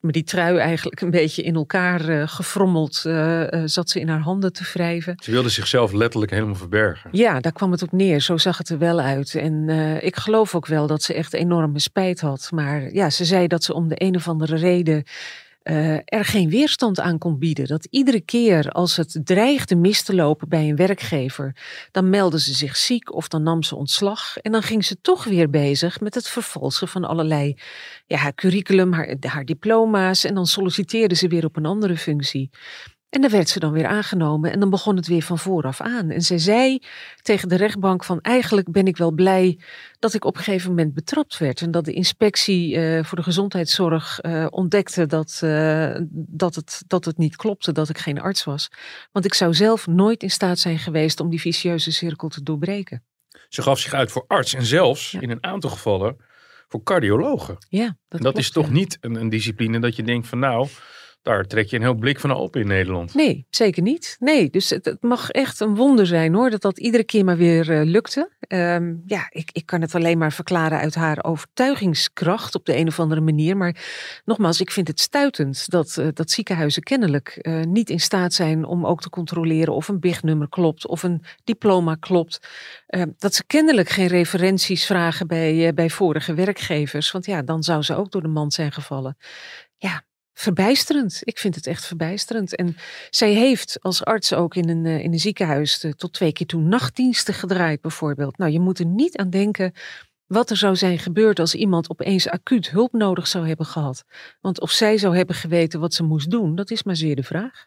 met 0.00 0.14
die 0.14 0.22
trui 0.22 0.58
eigenlijk 0.58 1.00
een 1.00 1.10
beetje 1.10 1.42
in 1.42 1.54
elkaar 1.54 2.08
eh, 2.08 2.28
gefrommeld, 2.28 3.02
eh, 3.04 3.52
eh, 3.52 3.62
zat 3.64 3.90
ze 3.90 4.00
in 4.00 4.08
haar 4.08 4.20
handen 4.20 4.52
te 4.52 4.70
wrijven. 4.72 5.14
Ze 5.22 5.30
wilde 5.30 5.48
zichzelf 5.48 5.92
letterlijk 5.92 6.32
helemaal 6.32 6.54
verbergen. 6.54 7.10
Ja, 7.12 7.40
daar 7.40 7.52
kwam 7.52 7.70
het 7.70 7.82
op 7.82 7.92
neer. 7.92 8.20
Zo 8.20 8.36
zag 8.36 8.58
het 8.58 8.68
er 8.68 8.78
wel 8.78 9.00
uit. 9.00 9.34
En 9.34 9.68
ik 10.00 10.16
geloof 10.16 10.54
ook 10.54 10.66
wel 10.66 10.86
dat 10.86 11.02
ze 11.02 11.14
echt 11.14 11.32
enorme 11.32 11.78
spijt 11.78 12.20
had. 12.20 12.48
Maar 12.54 12.92
ja, 12.92 13.10
ze 13.10 13.24
zei 13.24 13.46
dat 13.46 13.64
ze 13.64 13.74
om 13.74 13.88
de 13.88 14.02
een 14.02 14.16
of 14.16 14.28
andere 14.28 14.56
reden 14.56 15.04
eh, 15.70 15.94
er 16.04 16.24
geen 16.24 16.48
weerstand 16.50 17.00
aan 17.00 17.18
kon 17.18 17.38
bieden. 17.38 17.66
Dat 17.66 17.84
iedere 17.90 18.20
keer 18.20 18.70
als 18.70 18.96
het 18.96 19.20
dreigde 19.24 19.76
mis 19.76 20.02
te 20.02 20.14
lopen 20.14 20.48
bij 20.48 20.68
een 20.68 20.76
werkgever, 20.76 21.56
dan 21.90 22.10
meldde 22.10 22.40
ze 22.40 22.54
zich 22.54 22.76
ziek 22.76 23.14
of 23.14 23.28
dan 23.28 23.42
nam 23.42 23.62
ze 23.62 23.76
ontslag. 23.76 24.36
En 24.36 24.52
dan 24.52 24.62
ging 24.62 24.84
ze 24.84 25.00
toch 25.00 25.24
weer 25.24 25.50
bezig 25.50 26.00
met 26.00 26.14
het 26.14 26.28
vervalsen 26.28 26.88
van 26.88 27.04
allerlei, 27.04 27.56
ja, 28.06 28.16
haar 28.16 28.34
curriculum, 28.34 28.92
haar, 28.92 29.16
haar 29.20 29.44
diploma's. 29.44 30.24
En 30.24 30.34
dan 30.34 30.46
solliciteerde 30.46 31.14
ze 31.14 31.28
weer 31.28 31.44
op 31.44 31.56
een 31.56 31.66
andere 31.66 31.96
functie. 31.96 32.50
En 33.10 33.20
dan 33.20 33.30
werd 33.30 33.48
ze 33.48 33.58
dan 33.58 33.72
weer 33.72 33.86
aangenomen 33.86 34.52
en 34.52 34.60
dan 34.60 34.70
begon 34.70 34.96
het 34.96 35.06
weer 35.06 35.22
van 35.22 35.38
vooraf 35.38 35.80
aan. 35.80 36.10
En 36.10 36.22
zij 36.22 36.38
zei 36.38 36.82
tegen 37.22 37.48
de 37.48 37.56
rechtbank 37.56 38.04
van 38.04 38.20
eigenlijk 38.20 38.70
ben 38.72 38.86
ik 38.86 38.96
wel 38.96 39.12
blij 39.12 39.58
dat 39.98 40.14
ik 40.14 40.24
op 40.24 40.36
een 40.36 40.42
gegeven 40.42 40.68
moment 40.68 40.94
betrapt 40.94 41.38
werd. 41.38 41.60
En 41.60 41.70
dat 41.70 41.84
de 41.84 41.92
inspectie 41.92 42.76
eh, 42.76 43.04
voor 43.04 43.18
de 43.18 43.24
gezondheidszorg 43.24 44.20
eh, 44.20 44.46
ontdekte 44.50 45.06
dat, 45.06 45.40
eh, 45.42 45.96
dat, 46.12 46.54
het, 46.54 46.82
dat 46.86 47.04
het 47.04 47.18
niet 47.18 47.36
klopte, 47.36 47.72
dat 47.72 47.88
ik 47.88 47.98
geen 47.98 48.20
arts 48.20 48.44
was. 48.44 48.70
Want 49.12 49.24
ik 49.24 49.34
zou 49.34 49.54
zelf 49.54 49.86
nooit 49.86 50.22
in 50.22 50.30
staat 50.30 50.58
zijn 50.58 50.78
geweest 50.78 51.20
om 51.20 51.30
die 51.30 51.40
vicieuze 51.40 51.92
cirkel 51.92 52.28
te 52.28 52.42
doorbreken. 52.42 53.04
Ze 53.48 53.62
gaf 53.62 53.78
zich 53.78 53.92
uit 53.92 54.12
voor 54.12 54.24
arts 54.26 54.54
en 54.54 54.64
zelfs 54.64 55.10
Ja. 55.10 55.20
in 55.20 55.30
een 55.30 55.44
aantal 55.44 55.70
gevallen 55.70 56.16
voor 56.68 56.82
cardiologen. 56.82 57.56
Ja, 57.68 57.84
Dat, 57.84 57.94
dat, 58.08 58.20
dat 58.20 58.20
klopt, 58.20 58.38
is 58.38 58.50
toch 58.50 58.66
ja. 58.66 58.72
niet 58.72 58.98
een, 59.00 59.14
een 59.14 59.28
discipline 59.28 59.80
dat 59.80 59.96
je 59.96 60.02
denkt 60.02 60.28
van 60.28 60.38
nou, 60.38 60.68
daar 61.22 61.44
trek 61.46 61.70
je 61.70 61.76
een 61.76 61.82
heel 61.82 61.94
blik 61.94 62.20
van 62.20 62.30
op 62.30 62.56
in 62.56 62.66
Nederland. 62.66 63.14
Nee, 63.14 63.46
zeker 63.50 63.82
niet. 63.82 64.16
Nee, 64.18 64.50
dus 64.50 64.70
het, 64.70 64.96
mag 65.00 65.30
echt 65.30 65.60
een 65.60 65.74
wonder 65.74 66.06
zijn 66.06 66.34
hoor, 66.34 66.50
dat 66.50 66.60
dat 66.60 66.78
iedere 66.78 67.04
keer 67.04 67.24
maar 67.24 67.36
weer 67.36 67.70
uh, 67.70 67.84
lukte. 67.84 68.30
Um, 68.48 69.02
ja, 69.06 69.26
ik, 69.30 69.50
ik 69.52 69.66
kan 69.66 69.80
het 69.80 69.94
alleen 69.94 70.18
maar 70.18 70.32
verklaren 70.32 70.78
uit 70.78 70.94
haar 70.94 71.24
overtuigingskracht 71.24 72.54
op 72.54 72.64
de 72.64 72.76
een 72.76 72.86
of 72.86 73.00
andere 73.00 73.20
manier. 73.20 73.56
Maar 73.56 73.76
nogmaals, 74.24 74.60
ik 74.60 74.70
vind 74.70 74.88
het 74.88 75.00
stuitend 75.00 75.70
dat, 75.70 75.96
uh, 75.98 76.08
dat 76.12 76.30
ziekenhuizen 76.30 76.82
kennelijk 76.82 77.38
uh, 77.42 77.62
niet 77.62 77.90
in 77.90 78.00
staat 78.00 78.32
zijn 78.32 78.64
om 78.64 78.86
ook 78.86 79.00
te 79.00 79.10
controleren 79.10 79.74
of 79.74 79.88
een 79.88 80.00
BIG-nummer 80.00 80.48
klopt 80.48 80.86
of 80.86 81.02
een 81.02 81.22
diploma 81.44 81.94
klopt. 81.94 82.48
Ehm, 82.86 83.08
dat 83.18 83.34
ze 83.34 83.44
kennelijk 83.46 83.88
geen 83.88 84.06
referenties 84.06 84.86
vragen 84.86 85.26
bij, 85.26 85.74
bij 85.74 85.90
vorige 85.90 86.34
werkgevers, 86.34 87.10
want 87.10 87.26
ja, 87.26 87.42
dan 87.42 87.62
zou 87.62 87.82
ze 87.82 87.96
ook 87.96 88.10
door 88.10 88.22
de 88.22 88.28
mand 88.28 88.54
zijn 88.54 88.72
gevallen. 88.72 89.16
Ja, 89.76 90.02
verbijsterend. 90.40 91.20
Ik 91.24 91.38
vind 91.38 91.54
het 91.54 91.66
echt 91.66 91.86
verbijsterend. 91.86 92.56
En 92.56 92.76
zij 93.10 93.32
heeft 93.32 93.78
als 93.80 94.04
arts 94.04 94.34
ook 94.34 94.54
in 94.54 94.68
een, 94.68 94.86
in 94.86 95.12
een 95.12 95.18
ziekenhuis 95.18 95.86
tot 95.96 96.12
twee 96.12 96.32
keer 96.32 96.46
toe 96.46 96.60
nachtdiensten 96.60 97.34
gedraaid, 97.34 97.80
bijvoorbeeld. 97.80 98.38
Nou, 98.38 98.50
je 98.50 98.60
moet 98.60 98.78
er 98.78 98.86
niet 98.86 99.16
aan 99.16 99.30
denken 99.30 99.72
wat 100.26 100.50
er 100.50 100.56
zou 100.56 100.76
zijn 100.76 100.98
gebeurd 100.98 101.38
als 101.38 101.54
iemand 101.54 101.90
opeens 101.90 102.28
acuut 102.28 102.70
hulp 102.70 102.92
nodig 102.92 103.26
zou 103.26 103.46
hebben 103.46 103.66
gehad. 103.66 104.04
Want 104.40 104.60
of 104.60 104.70
zij 104.70 104.98
zou 104.98 105.16
hebben 105.16 105.34
geweten 105.34 105.80
wat 105.80 105.94
ze 105.94 106.02
moest 106.02 106.30
doen, 106.30 106.54
dat 106.54 106.70
is 106.70 106.82
maar 106.82 106.96
zeer 106.96 107.16
de 107.16 107.22
vraag. 107.22 107.66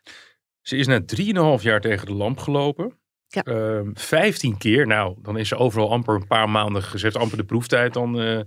Ze 0.61 0.77
is 0.77 0.87
net 0.87 1.21
3,5 1.57 1.61
jaar 1.61 1.81
tegen 1.81 2.05
de 2.05 2.13
lamp 2.13 2.39
gelopen. 2.39 2.97
Ja. 3.27 3.43
Uh, 3.45 3.89
15 3.93 4.57
keer. 4.57 4.87
Nou, 4.87 5.15
dan 5.21 5.37
is 5.37 5.47
ze 5.47 5.55
overal 5.55 5.91
amper 5.91 6.15
een 6.15 6.27
paar 6.27 6.49
maanden 6.49 6.83
gezet. 6.83 7.15
Amper 7.15 7.37
de 7.37 7.43
proeftijd 7.43 7.93
dan, 7.93 8.21
uh, 8.21 8.39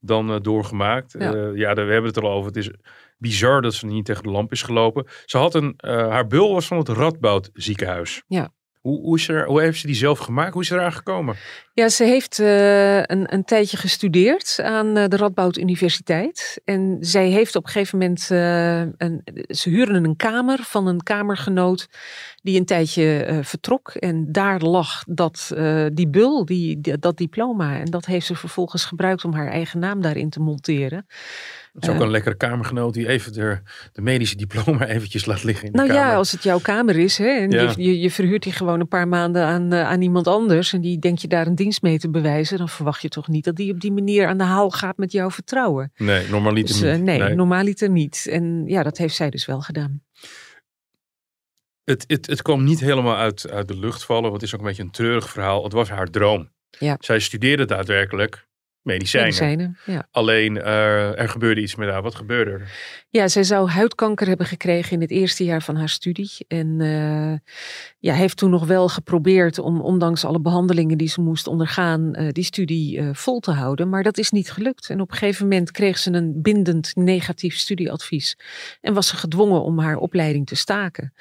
dan 0.00 0.30
uh, 0.30 0.40
doorgemaakt. 0.40 1.14
Ja, 1.18 1.50
ja 1.54 1.74
daar, 1.74 1.86
we 1.86 1.92
hebben 1.92 2.10
het 2.10 2.16
er 2.16 2.22
al 2.22 2.32
over. 2.32 2.46
Het 2.46 2.56
is 2.56 2.70
bizar 3.18 3.62
dat 3.62 3.74
ze 3.74 3.86
niet 3.86 4.04
tegen 4.04 4.22
de 4.22 4.30
lamp 4.30 4.52
is 4.52 4.62
gelopen. 4.62 5.06
Ze 5.24 5.38
had 5.38 5.54
een, 5.54 5.74
haar 5.86 6.26
bul 6.26 6.52
was 6.52 6.66
van 6.66 6.78
het 6.78 6.88
Radboud 6.88 7.50
ziekenhuis. 7.52 8.22
Ja. 8.26 8.52
Hoe, 8.80 9.00
hoe, 9.00 9.16
is 9.16 9.28
er, 9.28 9.46
hoe 9.46 9.60
heeft 9.60 9.78
ze 9.78 9.86
die 9.86 9.96
zelf 9.96 10.18
gemaakt? 10.18 10.52
Hoe 10.52 10.62
is 10.62 10.68
ze 10.68 10.74
eraan 10.74 10.92
gekomen? 10.92 11.36
Ja, 11.78 11.88
ze 11.88 12.04
heeft 12.04 12.38
uh, 12.38 12.96
een, 12.96 13.32
een 13.34 13.44
tijdje 13.44 13.76
gestudeerd 13.76 14.58
aan 14.62 14.98
uh, 14.98 15.04
de 15.08 15.16
Radboud 15.16 15.56
Universiteit. 15.56 16.60
En 16.64 16.96
zij 17.00 17.28
heeft 17.28 17.56
op 17.56 17.64
een 17.64 17.70
gegeven 17.70 17.98
moment, 17.98 18.28
uh, 18.32 18.80
een, 18.80 19.22
ze 19.48 19.68
huurden 19.68 20.04
een 20.04 20.16
kamer 20.16 20.58
van 20.62 20.86
een 20.86 21.02
kamergenoot 21.02 21.88
die 22.42 22.58
een 22.58 22.64
tijdje 22.64 23.38
vertrok. 23.42 23.88
En 23.88 24.32
daar 24.32 24.60
lag 24.60 25.04
dat, 25.08 25.52
die 25.92 26.08
bul, 26.08 26.44
die, 26.44 26.80
die, 26.80 26.98
dat 26.98 27.16
diploma. 27.16 27.78
En 27.78 27.84
dat 27.84 28.06
heeft 28.06 28.26
ze 28.26 28.34
vervolgens 28.34 28.84
gebruikt 28.84 29.24
om 29.24 29.34
haar 29.34 29.48
eigen 29.48 29.78
naam 29.78 30.00
daarin 30.00 30.30
te 30.30 30.40
monteren. 30.40 31.06
Het 31.80 31.88
is 31.88 31.94
ook 31.94 32.00
een 32.00 32.10
lekkere 32.10 32.36
kamergenoot 32.36 32.94
die 32.94 33.08
even 33.08 33.32
de, 33.32 33.58
de 33.92 34.02
medische 34.02 34.36
diploma 34.36 34.86
eventjes 34.96 35.26
laat 35.26 35.44
liggen 35.44 35.66
in 35.66 35.72
de 35.72 35.78
nou 35.78 35.90
kamer. 35.90 36.04
ja, 36.04 36.14
als 36.14 36.32
het 36.32 36.42
jouw 36.42 36.58
kamer 36.58 36.96
is. 36.96 37.18
Hè, 37.18 37.28
en 37.28 37.50
ja. 37.50 37.72
je, 37.76 38.00
je, 38.00 38.10
verhuurt 38.10 38.42
die 38.42 38.52
gewoon 38.52 38.80
een 38.80 38.88
paar 38.88 39.08
maanden 39.08 39.44
aan, 39.44 39.74
aan 39.74 40.02
iemand 40.02 40.26
anders. 40.26 40.72
En 40.72 40.80
die 40.80 40.98
denk 40.98 41.18
je 41.18 41.28
daar 41.28 41.46
een 41.46 41.54
dienst 41.54 41.67
mee 41.80 41.98
te 41.98 42.10
bewijzen. 42.10 42.58
Dan 42.58 42.68
verwacht 42.68 43.02
je 43.02 43.08
toch 43.08 43.28
niet 43.28 43.44
dat 43.44 43.56
die 43.56 43.72
op 43.72 43.80
die 43.80 43.92
manier 43.92 44.26
aan 44.26 44.38
de 44.38 44.44
haal 44.44 44.70
gaat 44.70 44.96
met 44.96 45.12
jouw 45.12 45.30
vertrouwen. 45.30 45.92
Nee, 45.96 46.28
normaliter 46.28 46.74
dus, 46.74 46.82
uh, 46.82 46.94
niet. 46.94 47.02
Nee, 47.02 47.18
nee, 47.18 47.34
normaliter 47.34 47.90
niet. 47.90 48.26
En 48.30 48.64
ja, 48.66 48.82
dat 48.82 48.98
heeft 48.98 49.14
zij 49.14 49.30
dus 49.30 49.46
wel 49.46 49.60
gedaan. 49.60 50.02
Het, 51.84 52.04
het, 52.06 52.26
het 52.26 52.42
kwam 52.42 52.64
niet 52.64 52.80
helemaal 52.80 53.16
uit, 53.16 53.50
uit 53.50 53.68
de 53.68 53.76
lucht 53.76 54.04
vallen. 54.04 54.30
Want 54.30 54.34
het 54.34 54.42
is 54.42 54.54
ook 54.54 54.60
een 54.60 54.66
beetje 54.66 54.82
een 54.82 54.90
treurig 54.90 55.30
verhaal. 55.30 55.64
Het 55.64 55.72
was 55.72 55.88
haar 55.88 56.06
droom. 56.06 56.50
Ja. 56.78 56.96
Zij 57.00 57.18
studeerde 57.18 57.64
daadwerkelijk 57.64 58.47
medicijnen. 58.88 59.26
medicijnen 59.26 59.78
ja. 59.84 60.08
Alleen 60.10 60.56
uh, 60.56 61.20
er 61.20 61.28
gebeurde 61.28 61.60
iets 61.60 61.74
met 61.74 61.88
haar. 61.88 62.02
Wat 62.02 62.14
gebeurde 62.14 62.50
er? 62.50 62.70
Ja, 63.10 63.28
zij 63.28 63.42
zou 63.42 63.68
huidkanker 63.68 64.26
hebben 64.26 64.46
gekregen 64.46 64.92
in 64.92 65.00
het 65.00 65.10
eerste 65.10 65.44
jaar 65.44 65.62
van 65.62 65.76
haar 65.76 65.88
studie. 65.88 66.30
En 66.48 66.80
uh, 66.80 67.32
ja, 67.98 68.14
heeft 68.14 68.36
toen 68.36 68.50
nog 68.50 68.66
wel 68.66 68.88
geprobeerd 68.88 69.58
om, 69.58 69.80
ondanks 69.80 70.24
alle 70.24 70.40
behandelingen 70.40 70.98
die 70.98 71.08
ze 71.08 71.20
moest 71.20 71.46
ondergaan, 71.46 72.20
uh, 72.20 72.28
die 72.32 72.44
studie 72.44 73.02
vol 73.12 73.40
te 73.40 73.50
houden. 73.50 73.88
Maar 73.88 74.02
dat 74.02 74.18
is 74.18 74.30
niet 74.30 74.50
gelukt. 74.50 74.90
En 74.90 75.00
op 75.00 75.10
een 75.10 75.16
gegeven 75.16 75.48
moment 75.48 75.70
kreeg 75.70 75.98
ze 75.98 76.12
een 76.12 76.42
bindend 76.42 76.96
negatief 76.96 77.56
studieadvies. 77.56 78.38
En 78.80 78.94
was 78.94 79.08
ze 79.08 79.16
gedwongen 79.16 79.62
om 79.62 79.78
haar 79.78 79.96
opleiding 79.96 80.46
te 80.46 80.56
staken. 80.56 81.12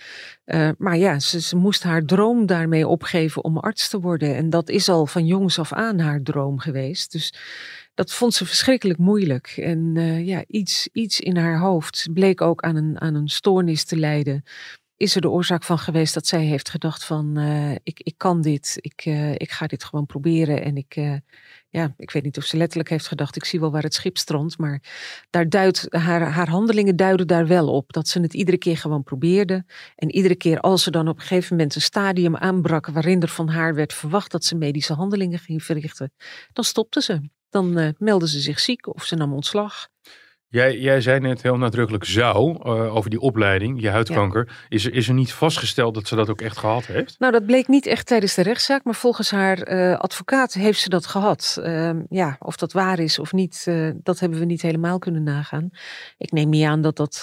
Maar 0.78 0.98
ja, 0.98 1.20
ze, 1.20 1.56
moest 1.56 1.84
haar 1.84 2.06
droom 2.06 2.46
daarmee 2.46 2.88
opgeven 2.88 3.44
om 3.44 3.58
arts 3.58 3.90
te 3.90 4.00
worden. 4.00 4.36
En 4.36 4.50
dat 4.50 4.70
is 4.70 4.90
al 4.90 5.06
van 5.06 5.26
jongs 5.26 5.60
af 5.60 5.74
aan 5.74 6.00
haar 6.00 6.22
droom 6.22 6.60
geweest. 6.60 7.12
Dus 7.12 7.34
dat 7.94 8.14
vond 8.14 8.34
ze 8.34 8.46
verschrikkelijk 8.46 9.00
moeilijk. 9.00 9.48
En 9.48 9.96
uh, 9.96 10.26
ja, 10.26 10.44
iets, 10.48 10.90
iets 10.92 11.20
in 11.20 11.38
haar 11.38 11.60
hoofd 11.60 12.08
bleek 12.14 12.42
ook 12.42 12.62
aan 12.62 12.76
een, 12.76 13.02
aan 13.02 13.16
een 13.16 13.30
stoornis 13.30 13.84
te 13.84 13.98
lijden. 13.98 14.44
Is 14.98 15.16
er 15.16 15.22
de 15.22 15.30
oorzaak 15.30 15.64
van 15.64 15.80
geweest 15.80 16.14
dat 16.14 16.28
zij 16.28 16.44
heeft 16.44 16.70
gedacht 16.70 17.04
van 17.06 17.40
uh, 17.40 17.72
ik, 17.72 18.00
ik 18.00 18.14
kan 18.18 18.42
dit, 18.42 18.78
ik, 18.82 19.06
ik 19.38 19.52
ga 19.52 19.68
dit 19.68 19.84
gewoon 19.84 20.06
proberen. 20.06 20.64
En 20.64 20.78
ik, 20.78 20.96
ja, 21.78 21.94
ik 21.98 22.12
weet 22.12 22.24
niet 22.24 22.38
of 22.38 22.44
ze 22.44 22.58
letterlijk 22.58 22.90
heeft 22.90 23.08
gedacht, 23.08 23.36
ik 23.36 23.46
zie 23.46 23.60
wel 23.60 23.72
waar 23.72 23.84
het 23.84 23.94
schip 23.94 24.18
strandt. 24.18 24.58
Maar 24.58 24.82
daar 25.30 25.50
duidt, 25.50 25.86
haar, 25.90 26.22
haar 26.22 26.50
handelingen 26.50 26.96
duiden 26.96 27.28
daar 27.28 27.48
wel 27.48 27.68
op. 27.68 27.94
Dat 27.94 28.08
ze 28.08 28.20
het 28.20 28.34
iedere 28.34 28.58
keer 28.58 28.78
gewoon 28.78 29.04
probeerde. 29.04 29.66
En 29.96 30.12
iedere 30.12 30.36
keer 30.36 30.60
als 30.60 30.86
er 30.86 30.92
dan 30.92 31.08
op 31.08 31.16
een 31.16 31.22
gegeven 31.22 31.56
moment 31.56 31.76
een 31.76 31.82
stadium 31.82 32.36
aanbrak 32.36 32.88
waarin 32.88 33.22
er 33.22 33.28
van 33.28 33.50
haar 33.50 33.76
werd 33.76 33.94
verwacht 33.94 34.32
dat 34.32 34.46
ze 34.46 34.56
medische 34.56 34.94
handelingen 34.94 35.40
ging 35.40 35.64
verrichten, 35.64 36.14
dan 36.54 36.64
stopte 36.64 37.02
ze. 37.02 37.30
Dan 37.50 37.78
uh, 37.78 37.90
meldde 37.98 38.28
ze 38.28 38.40
zich 38.40 38.60
ziek 38.60 38.88
of 38.96 39.04
ze 39.04 39.16
nam 39.16 39.34
ontslag. 39.34 39.88
Jij, 40.50 40.78
jij 40.78 41.02
zei 41.02 41.20
net 41.20 41.42
heel 41.42 41.58
nadrukkelijk 41.58 42.06
zou 42.06 42.60
uh, 42.66 42.96
over 42.96 43.10
die 43.10 43.20
opleiding, 43.20 43.82
je 43.82 43.90
huidkanker. 43.90 44.46
Ja. 44.48 44.54
Is, 44.70 44.86
er, 44.86 44.94
is 44.94 45.08
er 45.08 45.14
niet 45.14 45.34
vastgesteld 45.34 45.94
dat 45.94 46.08
ze 46.08 46.16
dat 46.16 46.30
ook 46.30 46.42
echt 46.42 46.58
gehad 46.58 46.86
heeft? 46.86 47.16
Nou, 47.20 47.32
dat 47.32 47.46
bleek 47.46 47.68
niet 47.68 47.86
echt 47.86 48.06
tijdens 48.06 48.34
de 48.34 48.42
rechtszaak, 48.42 48.84
maar 48.84 48.96
volgens 48.96 49.32
haar 49.32 49.72
uh, 49.72 49.98
advocaat 49.98 50.54
heeft 50.54 50.80
ze 50.80 50.90
dat 50.90 51.06
gehad. 51.06 51.58
Uh, 51.60 51.92
ja, 52.10 52.36
of 52.40 52.56
dat 52.56 52.72
waar 52.72 53.00
is 53.00 53.20
of 53.20 53.34
niet, 53.34 53.64
eh, 53.68 53.90
dat 53.96 54.20
hebben 54.20 54.40
we 54.40 54.46
niet 54.46 54.62
helemaal 54.62 55.00
kunnen 55.00 55.24
nagaan. 55.24 55.70
Ik 56.18 56.32
neem 56.32 56.50
niet 56.50 56.66
aan 56.66 56.82
dat, 56.82 56.96
dat, 56.96 57.22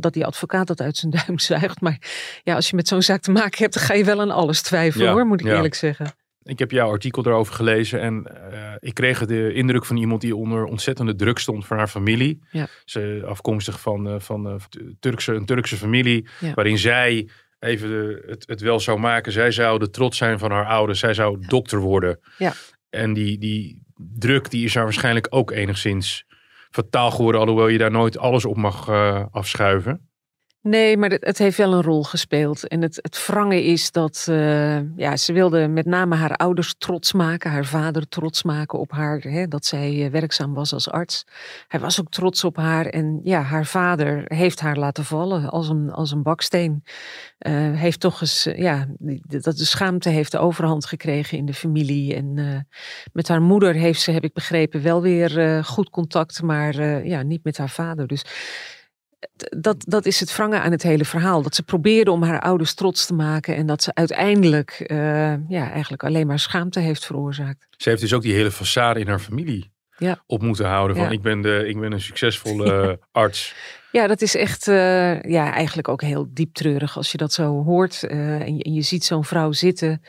dat 0.00 0.12
die 0.12 0.26
advocaat 0.26 0.66
dat 0.66 0.80
uit 0.80 0.96
zijn 0.96 1.12
duim 1.12 1.38
zuigt. 1.50 1.80
Maar 1.80 1.98
ja, 2.42 2.54
als 2.54 2.70
je 2.70 2.76
met 2.76 2.88
zo'n 2.88 3.02
zaak 3.02 3.20
te 3.20 3.30
maken 3.30 3.58
hebt, 3.58 3.74
dan 3.74 3.82
ga 3.82 3.94
je 3.94 4.04
wel 4.04 4.20
aan 4.20 4.30
alles 4.30 4.62
twijfelen 4.62 5.06
ja, 5.06 5.12
hoor, 5.12 5.26
moet 5.26 5.40
ik 5.40 5.46
ja. 5.46 5.54
eerlijk 5.54 5.74
zeggen. 5.74 6.14
Ik 6.44 6.58
heb 6.58 6.70
jouw 6.70 6.90
artikel 6.90 7.26
erover 7.26 7.54
gelezen 7.54 8.00
en 8.00 8.26
uh, 8.52 8.72
ik 8.78 8.94
kreeg 8.94 9.26
de 9.26 9.52
indruk 9.52 9.84
van 9.84 9.96
iemand 9.96 10.20
die 10.20 10.36
onder 10.36 10.64
ontzettende 10.64 11.14
druk 11.14 11.38
stond 11.38 11.66
van 11.66 11.76
haar 11.76 11.88
familie. 11.88 12.42
Ja. 12.50 12.66
Ze 12.84 13.22
afkomstig 13.26 13.80
van, 13.80 14.08
uh, 14.08 14.14
van 14.18 14.46
uh, 14.46 14.54
Turkse, 15.00 15.32
een 15.32 15.46
Turkse 15.46 15.76
familie, 15.76 16.26
ja. 16.40 16.54
waarin 16.54 16.78
zij 16.78 17.28
even 17.58 17.88
de, 17.88 18.24
het, 18.26 18.44
het 18.46 18.60
wel 18.60 18.80
zou 18.80 18.98
maken. 18.98 19.32
Zij 19.32 19.50
zou 19.50 19.78
de 19.78 19.90
trots 19.90 20.16
zijn 20.16 20.38
van 20.38 20.50
haar 20.50 20.66
ouders. 20.66 20.98
Zij 20.98 21.14
zou 21.14 21.40
ja. 21.40 21.48
dokter 21.48 21.78
worden. 21.78 22.20
Ja. 22.38 22.52
En 22.90 23.12
die, 23.12 23.38
die 23.38 23.82
druk 23.96 24.50
die 24.50 24.64
is 24.64 24.74
haar 24.74 24.84
waarschijnlijk 24.84 25.26
ook 25.30 25.50
enigszins 25.50 26.24
fataal 26.70 27.10
geworden, 27.10 27.40
alhoewel 27.40 27.68
je 27.68 27.78
daar 27.78 27.90
nooit 27.90 28.18
alles 28.18 28.44
op 28.44 28.56
mag 28.56 28.88
afschuiven. 29.30 30.08
Nee, 30.66 30.96
maar 30.96 31.10
het, 31.10 31.38
heeft 31.38 31.56
wel 31.56 31.72
een 31.72 31.82
rol 31.82 32.02
gespeeld. 32.02 32.68
En 32.68 32.82
het, 32.82 32.98
het 33.02 33.26
wrange 33.26 33.64
is 33.64 33.90
dat 33.90 34.26
uh, 34.30 34.96
ja, 34.96 35.16
ze 35.16 35.32
wilde 35.32 35.68
met 35.68 35.86
name 35.86 36.14
haar 36.14 36.36
ouders 36.36 36.74
trots 36.78 37.12
maken, 37.12 37.50
haar 37.50 37.64
vader 37.64 38.08
trots 38.08 38.42
maken 38.42 38.78
op 38.78 38.92
haar, 38.92 39.20
hè, 39.20 39.48
dat 39.48 39.66
zij 39.66 40.08
werkzaam 40.10 40.54
was 40.54 40.72
als 40.72 40.90
arts. 40.90 41.24
Hij 41.68 41.80
was 41.80 42.00
ook 42.00 42.10
trots 42.10 42.44
op 42.44 42.56
haar 42.56 42.86
en 42.86 43.20
ja, 43.24 43.42
haar 43.42 43.66
vader 43.66 44.22
heeft 44.24 44.60
haar 44.60 44.76
laten 44.76 45.04
vallen 45.04 45.50
als 45.50 45.68
een, 45.68 45.90
als 45.90 46.10
een 46.10 46.22
baksteen. 46.22 46.84
Uh, 47.38 47.52
heeft 47.78 48.00
toch 48.00 48.20
eens, 48.20 48.48
ja, 48.56 48.86
dat 49.26 49.56
de 49.56 49.64
schaamte 49.64 50.08
heeft 50.08 50.32
de 50.32 50.38
overhand 50.38 50.86
gekregen 50.86 51.38
in 51.38 51.46
de 51.46 51.54
familie. 51.54 52.14
En 52.14 52.34
met 53.12 53.28
haar 53.28 53.42
moeder 53.42 53.74
heeft 53.74 54.00
ze, 54.00 54.10
heb 54.10 54.24
ik 54.24 54.32
begrepen, 54.32 54.82
wel 54.82 55.02
weer 55.02 55.64
goed 55.64 55.90
contact, 55.90 56.42
maar 56.42 57.06
ja, 57.06 57.22
niet 57.22 57.44
met 57.44 57.56
haar 57.56 57.70
vader. 57.70 58.06
Dus 58.06 58.24
dat, 59.56 59.84
dat 59.88 60.06
is 60.06 60.20
het 60.20 60.36
wrangen 60.36 60.62
aan 60.62 60.70
het 60.70 60.82
hele 60.82 61.04
verhaal. 61.04 61.42
Dat 61.42 61.54
ze 61.54 61.62
probeerde 61.62 62.10
om 62.10 62.22
haar 62.22 62.40
ouders 62.40 62.74
trots 62.74 63.06
te 63.06 63.14
maken. 63.14 63.56
En 63.56 63.66
dat 63.66 63.82
ze 63.82 63.94
uiteindelijk 63.94 64.84
uh, 64.86 65.48
ja, 65.48 65.70
eigenlijk 65.70 66.04
alleen 66.04 66.26
maar 66.26 66.38
schaamte 66.38 66.80
heeft 66.80 67.04
veroorzaakt. 67.06 67.66
Ze 67.76 67.88
heeft 67.88 68.00
dus 68.00 68.12
ook 68.12 68.22
die 68.22 68.34
hele 68.34 68.52
façade 68.52 68.98
in 68.98 69.08
haar 69.08 69.18
familie 69.18 69.72
ja. 69.98 70.22
op 70.26 70.42
moeten 70.42 70.66
houden. 70.66 70.96
Van 70.96 71.04
Ja. 71.04 71.10
ik, 71.10 71.22
ben 71.22 71.40
de, 71.40 71.64
ik 71.68 71.80
ben 71.80 71.92
een 71.92 72.00
succesvolle 72.00 72.98
arts. 73.12 73.54
Ja, 73.92 74.06
dat 74.06 74.22
is 74.22 74.36
echt 74.36 74.66
uh, 74.66 75.22
ja, 75.22 75.52
eigenlijk 75.52 75.88
ook 75.88 76.02
heel 76.02 76.26
diep 76.30 76.54
treurig 76.54 76.96
als 76.96 77.12
je 77.12 77.18
dat 77.18 77.32
zo 77.32 77.62
hoort. 77.62 78.02
Uh, 78.02 78.40
en, 78.40 78.56
je, 78.56 78.62
en 78.62 78.74
je 78.74 78.82
ziet 78.82 79.04
zo'n 79.04 79.24
vrouw 79.24 79.52
zitten 79.52 80.02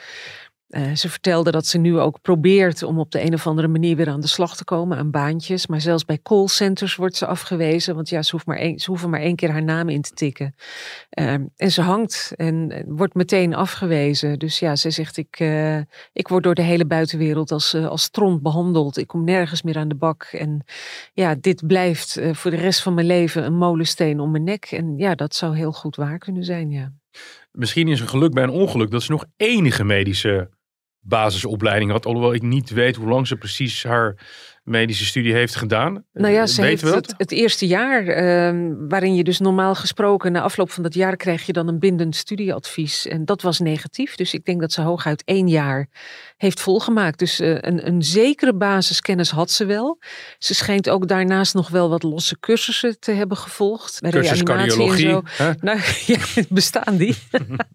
Eh, 0.67 0.93
ze 0.95 1.09
vertelde 1.09 1.51
dat 1.51 1.65
ze 1.65 1.77
nu 1.77 1.99
ook 1.99 2.21
probeert 2.21 2.83
om 2.83 2.99
op 2.99 3.11
de 3.11 3.21
een 3.21 3.33
of 3.33 3.47
andere 3.47 3.67
manier 3.67 3.95
weer 3.95 4.09
aan 4.09 4.21
de 4.21 4.27
slag 4.27 4.55
te 4.55 4.63
komen 4.63 4.97
aan 4.97 5.11
baantjes. 5.11 5.67
Maar 5.67 5.81
zelfs 5.81 6.05
bij 6.05 6.19
callcenters 6.23 6.95
wordt 6.95 7.15
ze 7.15 7.25
afgewezen, 7.25 7.95
want 7.95 8.09
ja, 8.09 8.21
ze, 8.21 8.31
hoeft 8.31 8.45
maar 8.45 8.57
één, 8.57 8.79
ze 8.79 8.89
hoeven 8.89 9.09
maar 9.09 9.19
één 9.19 9.35
keer 9.35 9.51
haar 9.51 9.63
naam 9.63 9.89
in 9.89 10.01
te 10.01 10.13
tikken. 10.13 10.55
Ehm, 11.09 11.45
en 11.55 11.71
ze 11.71 11.81
hangt 11.81 12.33
en 12.35 12.83
wordt 12.87 13.13
meteen 13.13 13.55
afgewezen. 13.55 14.39
Dus 14.39 14.59
ja, 14.59 14.75
ze 14.75 14.89
zegt: 14.89 15.17
Ik, 15.17 15.39
uh, 15.39 15.77
ik 16.13 16.27
word 16.27 16.43
door 16.43 16.55
de 16.55 16.61
hele 16.61 16.85
buitenwereld 16.85 17.51
als, 17.51 17.73
uh, 17.73 17.87
als 17.87 18.03
stront 18.03 18.41
behandeld. 18.41 18.97
Ik 18.97 19.07
kom 19.07 19.23
nergens 19.23 19.61
meer 19.61 19.77
aan 19.77 19.87
de 19.87 19.95
bak. 19.95 20.23
En 20.23 20.65
ja, 21.13 21.35
dit 21.41 21.67
blijft 21.67 22.19
voor 22.31 22.51
de 22.51 22.57
rest 22.57 22.81
van 22.81 22.93
mijn 22.93 23.07
leven 23.07 23.45
een 23.45 23.57
molensteen 23.57 24.19
om 24.19 24.31
mijn 24.31 24.43
nek. 24.43 24.65
En 24.65 24.97
ja, 24.97 25.15
dat 25.15 25.35
zou 25.35 25.55
heel 25.55 25.71
goed 25.71 25.95
waar 25.95 26.17
kunnen 26.17 26.43
zijn, 26.43 26.71
ja. 26.71 26.93
Misschien 27.51 27.87
is 27.87 27.99
een 27.99 28.07
geluk 28.07 28.33
bij 28.33 28.43
een 28.43 28.49
ongeluk 28.49 28.91
dat 28.91 29.03
ze 29.03 29.11
nog 29.11 29.25
enige 29.37 29.83
medische 29.83 30.49
basisopleiding 31.07 31.91
had. 31.91 32.05
Alhoewel 32.05 32.33
ik 32.33 32.41
niet 32.41 32.69
weet 32.69 32.95
hoe 32.95 33.07
lang 33.07 33.27
ze 33.27 33.35
precies 33.35 33.83
haar 33.83 34.17
medische 34.65 35.05
studie 35.05 35.33
heeft 35.33 35.55
gedaan. 35.55 36.03
Nou 36.13 36.33
ja, 36.33 36.45
ze 36.45 36.61
heeft 36.61 36.81
het, 36.81 37.13
het, 37.17 37.31
eerste 37.31 37.67
jaar, 37.67 38.03
uh, 38.03 38.73
waarin 38.89 39.15
je 39.15 39.23
dus 39.23 39.39
normaal 39.39 39.75
gesproken 39.75 40.31
na 40.31 40.41
afloop 40.41 40.71
van 40.71 40.83
dat 40.83 40.93
jaar 40.93 41.15
krijg 41.15 41.45
je 41.45 41.53
dan 41.53 41.67
een 41.67 41.79
bindend 41.79 42.15
studieadvies. 42.15 43.07
En 43.07 43.25
dat 43.25 43.41
was 43.41 43.59
negatief. 43.59 44.15
Dus 44.15 44.33
ik 44.33 44.45
denk 44.45 44.61
dat 44.61 44.71
ze 44.71 44.81
hooguit 44.81 45.23
één 45.23 45.47
jaar 45.47 45.87
heeft 46.37 46.59
volgemaakt. 46.59 47.19
Dus 47.19 47.39
uh, 47.39 47.57
een, 47.59 47.87
een 47.87 48.03
zekere 48.03 48.55
basiskennis 48.55 49.29
had 49.29 49.51
ze 49.51 49.65
wel. 49.65 49.99
Ze 50.37 50.53
schijnt 50.53 50.89
ook 50.89 51.07
daarnaast 51.07 51.53
nog 51.53 51.69
wel 51.69 51.89
wat 51.89 52.03
losse 52.03 52.39
cursussen 52.39 52.99
te 52.99 53.11
hebben 53.11 53.37
gevolgd. 53.37 54.01
Bij 54.01 54.11
Cursus 54.11 54.43
cardiologie. 54.43 55.09
En 55.09 55.23
zo. 55.37 55.53
Nou 55.59 55.79
ja, 56.05 56.43
bestaan 56.49 56.97
die. 56.97 57.15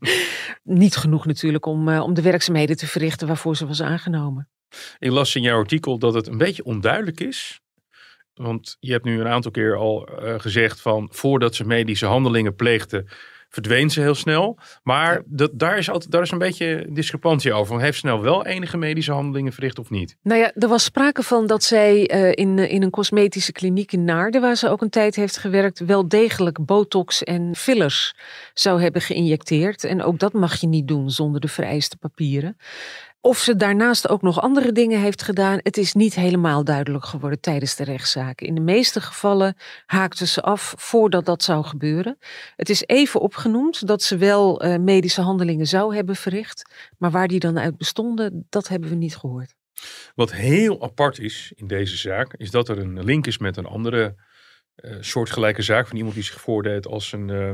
Niet 0.63 0.97
genoeg 0.97 1.27
natuurlijk 1.27 1.67
om, 1.67 1.89
uh, 1.89 2.03
om 2.03 2.15
de 2.15 2.23
werkzaamheden 2.23 2.77
te 2.77 2.87
verrichten 2.87 3.27
waarvoor 3.27 3.57
ze 3.57 3.67
was 3.67 3.83
aangenomen. 3.83 4.49
Ik 4.99 5.11
las 5.11 5.35
in 5.35 5.43
jouw 5.43 5.59
artikel 5.59 5.99
dat 5.99 6.15
het 6.15 6.27
een 6.27 6.39
beetje 6.39 6.65
onduidelijk 6.65 7.21
is. 7.21 7.61
Want 8.35 8.77
je 8.81 8.93
hebt 8.93 9.05
nu 9.05 9.21
een 9.21 9.29
aantal 9.29 9.51
keer 9.51 9.77
al 9.77 10.09
uh, 10.09 10.35
gezegd 10.39 10.81
van 10.81 11.09
voordat 11.13 11.55
ze 11.55 11.65
medische 11.65 12.07
handelingen 12.07 12.55
pleegde, 12.55 13.05
verdween 13.51 13.91
ze 13.91 14.01
heel 14.01 14.15
snel. 14.15 14.59
Maar 14.83 15.23
dat, 15.27 15.51
daar, 15.53 15.79
is 15.79 15.91
altijd, 15.91 16.11
daar 16.13 16.23
is 16.23 16.31
een 16.31 16.39
beetje 16.39 16.87
discrepantie 16.91 17.53
over. 17.53 17.81
Heeft 17.81 17.99
ze 17.99 18.07
nou 18.07 18.21
wel 18.21 18.47
enige 18.47 18.77
medische 18.77 19.13
handelingen 19.13 19.53
verricht 19.53 19.79
of 19.79 19.91
niet? 19.91 20.17
Nou 20.23 20.41
ja, 20.41 20.53
er 20.55 20.69
was 20.69 20.85
sprake 20.85 21.23
van 21.23 21.47
dat 21.47 21.63
zij 21.63 22.15
uh, 22.15 22.29
in, 22.29 22.59
in 22.59 22.83
een 22.83 22.91
cosmetische 22.91 23.53
kliniek 23.53 23.93
in 23.93 24.05
Naarden, 24.05 24.41
waar 24.41 24.57
ze 24.57 24.69
ook 24.69 24.83
een 24.83 24.91
tijd 24.91 25.17
heeft 25.17 25.37
gewerkt, 25.37 25.79
wel 25.79 26.09
degelijk 26.09 26.65
botox 26.65 27.25
en 27.25 27.55
fillers 27.57 28.15
zou 28.55 28.83
hebben 28.83 29.03
geïnjecteerd. 29.03 29.85
En 29.85 30.03
ook 30.03 30.19
dat 30.19 30.33
mag 30.33 30.61
je 30.61 30.67
niet 30.67 30.89
doen 30.89 31.11
zonder 31.11 31.41
de 31.41 31.49
vereiste 31.49 31.97
papieren. 31.97 32.57
Of 33.23 33.39
ze 33.39 33.57
daarnaast 33.57 34.09
ook 34.09 34.23
nog 34.23 34.41
andere 34.41 34.73
dingen 34.73 35.01
heeft 35.01 35.23
gedaan, 35.23 35.59
het 35.63 35.77
is 35.77 35.93
niet 35.93 36.15
helemaal 36.15 36.65
duidelijk 36.65 37.05
geworden 37.05 37.41
tijdens 37.41 37.77
de 37.77 37.85
rechtszaak. 37.85 38.41
In 38.41 38.55
de 38.55 38.61
meeste 38.61 39.01
gevallen 39.01 39.57
haakte 39.87 40.27
ze 40.27 40.41
af 40.43 40.75
voordat 40.77 41.27
dat 41.27 41.43
zou 41.43 41.65
gebeuren. 41.65 42.19
Het 42.57 42.69
is 42.69 42.83
even 42.87 43.21
opgenoemd 43.21 43.87
dat 43.87 44.03
ze 44.03 44.17
wel 44.17 44.65
uh, 44.65 44.77
medische 44.77 45.21
handelingen 45.21 45.67
zou 45.67 45.95
hebben 45.95 46.17
verricht, 46.17 46.71
maar 46.99 47.11
waar 47.11 47.29
die 47.29 47.41
dan 47.41 47.59
uit 47.59 47.77
bestonden, 47.77 48.47
dat 48.49 48.69
hebben 48.69 48.89
we 48.89 48.95
niet 48.95 49.17
gehoord. 49.17 49.55
Wat 50.15 50.33
heel 50.33 50.83
apart 50.83 51.19
is 51.19 51.53
in 51.55 51.67
deze 51.67 51.97
zaak, 51.97 52.35
is 52.35 52.51
dat 52.51 52.69
er 52.69 52.79
een 52.79 53.05
link 53.05 53.27
is 53.27 53.39
met 53.39 53.57
een 53.57 53.67
andere 53.67 54.15
uh, 54.77 54.97
soortgelijke 55.01 55.63
zaak 55.63 55.87
van 55.87 55.97
iemand 55.97 56.15
die 56.15 56.25
zich 56.25 56.41
voordeed 56.41 56.87
als 56.87 57.13
een, 57.13 57.29
uh, 57.29 57.53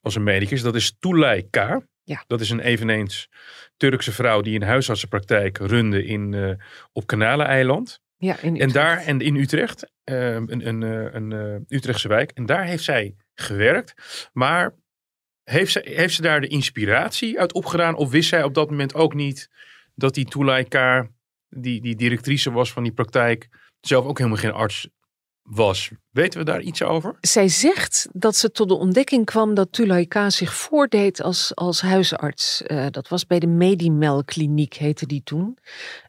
als 0.00 0.14
een 0.14 0.22
medicus. 0.22 0.62
Dat 0.62 0.74
is 0.74 0.96
Toulay 0.98 1.46
K. 1.50 1.82
Ja. 2.04 2.24
Dat 2.26 2.40
is 2.40 2.50
een 2.50 2.60
eveneens 2.60 3.28
Turkse 3.76 4.12
vrouw 4.12 4.40
die 4.40 4.54
een 4.54 4.66
huisartsenpraktijk 4.66 5.58
runde 5.58 6.04
in, 6.04 6.32
uh, 6.32 6.50
op 6.92 7.06
Kanaleneiland. 7.06 8.02
Ja, 8.16 8.40
in 8.40 8.60
en 8.60 8.72
daar 8.72 8.98
en 8.98 9.20
in 9.20 9.36
Utrecht, 9.36 9.90
uh, 10.04 10.34
een, 10.34 10.66
een, 10.66 10.82
een, 10.82 11.30
een 11.30 11.64
Utrechtse 11.68 12.08
wijk. 12.08 12.30
En 12.30 12.46
daar 12.46 12.64
heeft 12.64 12.84
zij 12.84 13.14
gewerkt. 13.34 13.94
Maar 14.32 14.74
heeft 15.44 15.72
ze, 15.72 15.80
heeft 15.84 16.14
ze 16.14 16.22
daar 16.22 16.40
de 16.40 16.48
inspiratie 16.48 17.40
uit 17.40 17.52
opgedaan? 17.52 17.94
Of 17.94 18.10
wist 18.10 18.28
zij 18.28 18.42
op 18.42 18.54
dat 18.54 18.70
moment 18.70 18.94
ook 18.94 19.14
niet 19.14 19.48
dat 19.94 20.14
die 20.14 20.24
Toulaika, 20.24 21.08
die, 21.48 21.80
die 21.80 21.96
directrice 21.96 22.50
was 22.52 22.72
van 22.72 22.82
die 22.82 22.92
praktijk, 22.92 23.48
zelf 23.80 24.04
ook 24.04 24.18
helemaal 24.18 24.38
geen 24.38 24.52
arts 24.52 24.88
was. 25.44 25.90
Weten 26.10 26.38
we 26.38 26.44
daar 26.44 26.60
iets 26.60 26.82
over? 26.82 27.16
Zij 27.20 27.48
zegt 27.48 28.08
dat 28.12 28.36
ze 28.36 28.50
tot 28.50 28.68
de 28.68 28.74
ontdekking 28.74 29.24
kwam 29.24 29.54
dat 29.54 29.72
Tulaika 29.72 30.30
zich 30.30 30.54
voordeed 30.54 31.22
als, 31.22 31.54
als 31.54 31.80
huisarts. 31.80 32.62
Uh, 32.66 32.86
dat 32.90 33.08
was 33.08 33.26
bij 33.26 33.38
de 33.38 33.46
Medimel 33.46 34.24
kliniek, 34.24 34.74
heette 34.74 35.06
die 35.06 35.22
toen. 35.24 35.58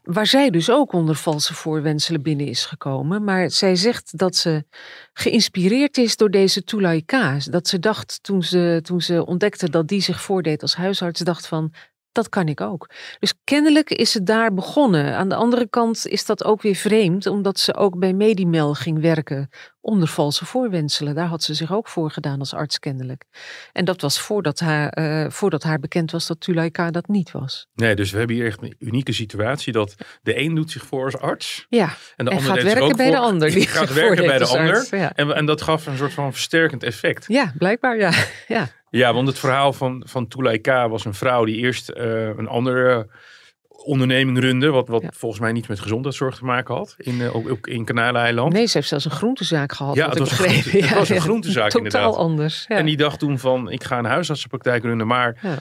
Waar 0.02 0.26
zij 0.26 0.50
dus 0.50 0.70
ook 0.70 0.92
onder 0.92 1.14
valse 1.14 1.54
voorwenselen 1.54 2.22
binnen 2.22 2.46
is 2.46 2.64
gekomen. 2.64 3.24
Maar 3.24 3.50
zij 3.50 3.76
zegt 3.76 4.18
dat 4.18 4.36
ze 4.36 4.64
geïnspireerd 5.12 5.98
is 5.98 6.16
door 6.16 6.30
deze 6.30 6.64
Tulaika. 6.64 7.38
Dat 7.50 7.68
ze 7.68 7.78
dacht 7.78 8.22
toen 8.22 8.42
ze, 8.42 8.80
toen 8.82 9.00
ze 9.00 9.26
ontdekte 9.26 9.70
dat 9.70 9.88
die 9.88 10.00
zich 10.00 10.20
voordeed 10.20 10.62
als 10.62 10.76
huisarts, 10.76 11.20
dacht 11.20 11.46
van 11.46 11.72
dat 12.16 12.28
kan 12.28 12.48
ik 12.48 12.60
ook. 12.60 12.90
Dus 13.18 13.34
kennelijk 13.44 13.90
is 13.90 14.14
het 14.14 14.26
daar 14.26 14.54
begonnen. 14.54 15.16
Aan 15.16 15.28
de 15.28 15.34
andere 15.34 15.68
kant 15.68 16.06
is 16.06 16.24
dat 16.24 16.44
ook 16.44 16.62
weer 16.62 16.74
vreemd, 16.74 17.26
omdat 17.26 17.58
ze 17.58 17.74
ook 17.74 17.98
bij 17.98 18.12
Medimel 18.12 18.74
ging 18.74 19.00
werken 19.00 19.48
onder 19.86 20.08
valse 20.08 20.46
voorwenselen. 20.46 21.14
Daar 21.14 21.26
had 21.26 21.42
ze 21.42 21.54
zich 21.54 21.72
ook 21.72 21.88
voor 21.88 22.10
gedaan 22.10 22.38
als 22.38 22.54
arts 22.54 22.78
kennelijk. 22.78 23.24
En 23.72 23.84
dat 23.84 24.00
was 24.00 24.20
voordat 24.20 24.58
haar, 24.58 24.98
uh, 24.98 25.30
voordat 25.30 25.62
haar 25.62 25.78
bekend 25.78 26.10
was 26.10 26.26
dat 26.26 26.40
Tulaika 26.40 26.90
dat 26.90 27.08
niet 27.08 27.30
was. 27.30 27.66
Nee, 27.74 27.94
dus 27.94 28.10
we 28.10 28.18
hebben 28.18 28.36
hier 28.36 28.46
echt 28.46 28.62
een 28.62 28.74
unieke 28.78 29.12
situatie 29.12 29.72
dat 29.72 29.94
de 30.22 30.40
een 30.40 30.54
doet 30.54 30.70
zich 30.70 30.86
voor 30.86 31.04
als 31.04 31.18
arts. 31.18 31.66
Ja, 31.68 31.96
en 32.16 32.24
de 32.24 32.30
en 32.30 32.36
ander 32.36 32.54
gaat 32.54 32.62
werken 32.72 32.96
bij 32.96 33.06
voor, 33.06 33.14
de 33.14 33.20
ander. 33.20 33.50
Die 33.50 33.66
gaat 33.66 33.92
werken 33.92 34.26
bij 34.26 34.38
de 34.38 34.46
ander. 34.46 34.74
Arts, 34.74 34.90
ja. 34.90 35.12
en, 35.12 35.34
en 35.34 35.46
dat 35.46 35.62
gaf 35.62 35.86
een 35.86 35.96
soort 35.96 36.12
van 36.12 36.32
versterkend 36.32 36.82
effect. 36.82 37.24
Ja, 37.28 37.52
blijkbaar 37.58 37.96
ja. 37.98 38.12
ja. 38.48 38.68
Ja, 38.96 39.14
want 39.14 39.28
het 39.28 39.38
verhaal 39.38 39.72
van, 39.72 40.02
van 40.06 40.28
Tulaika 40.28 40.88
was 40.88 41.04
een 41.04 41.14
vrouw 41.14 41.44
die 41.44 41.56
eerst 41.56 41.92
uh, 41.96 42.26
een 42.26 42.48
andere 42.48 43.08
onderneming 43.68 44.38
runde, 44.38 44.70
wat, 44.70 44.88
wat 44.88 45.02
ja. 45.02 45.10
volgens 45.14 45.40
mij 45.40 45.52
niet 45.52 45.68
met 45.68 45.80
gezondheidszorg 45.80 46.36
te 46.36 46.44
maken 46.44 46.74
had, 46.74 46.94
in, 46.98 47.14
uh, 47.14 47.36
ook, 47.36 47.66
in 47.66 47.84
Kanaleiland. 47.84 48.52
Nee, 48.52 48.66
ze 48.66 48.76
heeft 48.76 48.88
zelfs 48.88 49.04
een 49.04 49.10
groentezaak 49.10 49.72
gehad. 49.72 49.94
Ja, 49.94 50.08
het 50.08 50.18
was, 50.18 50.30
een 50.30 50.36
groente, 50.36 50.78
het 50.78 50.94
was 50.94 51.08
een 51.08 51.20
groentezaak 51.20 51.70
Totaal 51.70 51.84
inderdaad. 51.84 52.16
anders. 52.16 52.64
Ja. 52.68 52.76
En 52.76 52.86
die 52.86 52.96
dacht 52.96 53.18
toen 53.18 53.38
van, 53.38 53.70
ik 53.70 53.84
ga 53.84 53.98
een 53.98 54.04
huisartsenpraktijk 54.04 54.82
runnen, 54.82 55.06
maar 55.06 55.38
uh, 55.42 55.52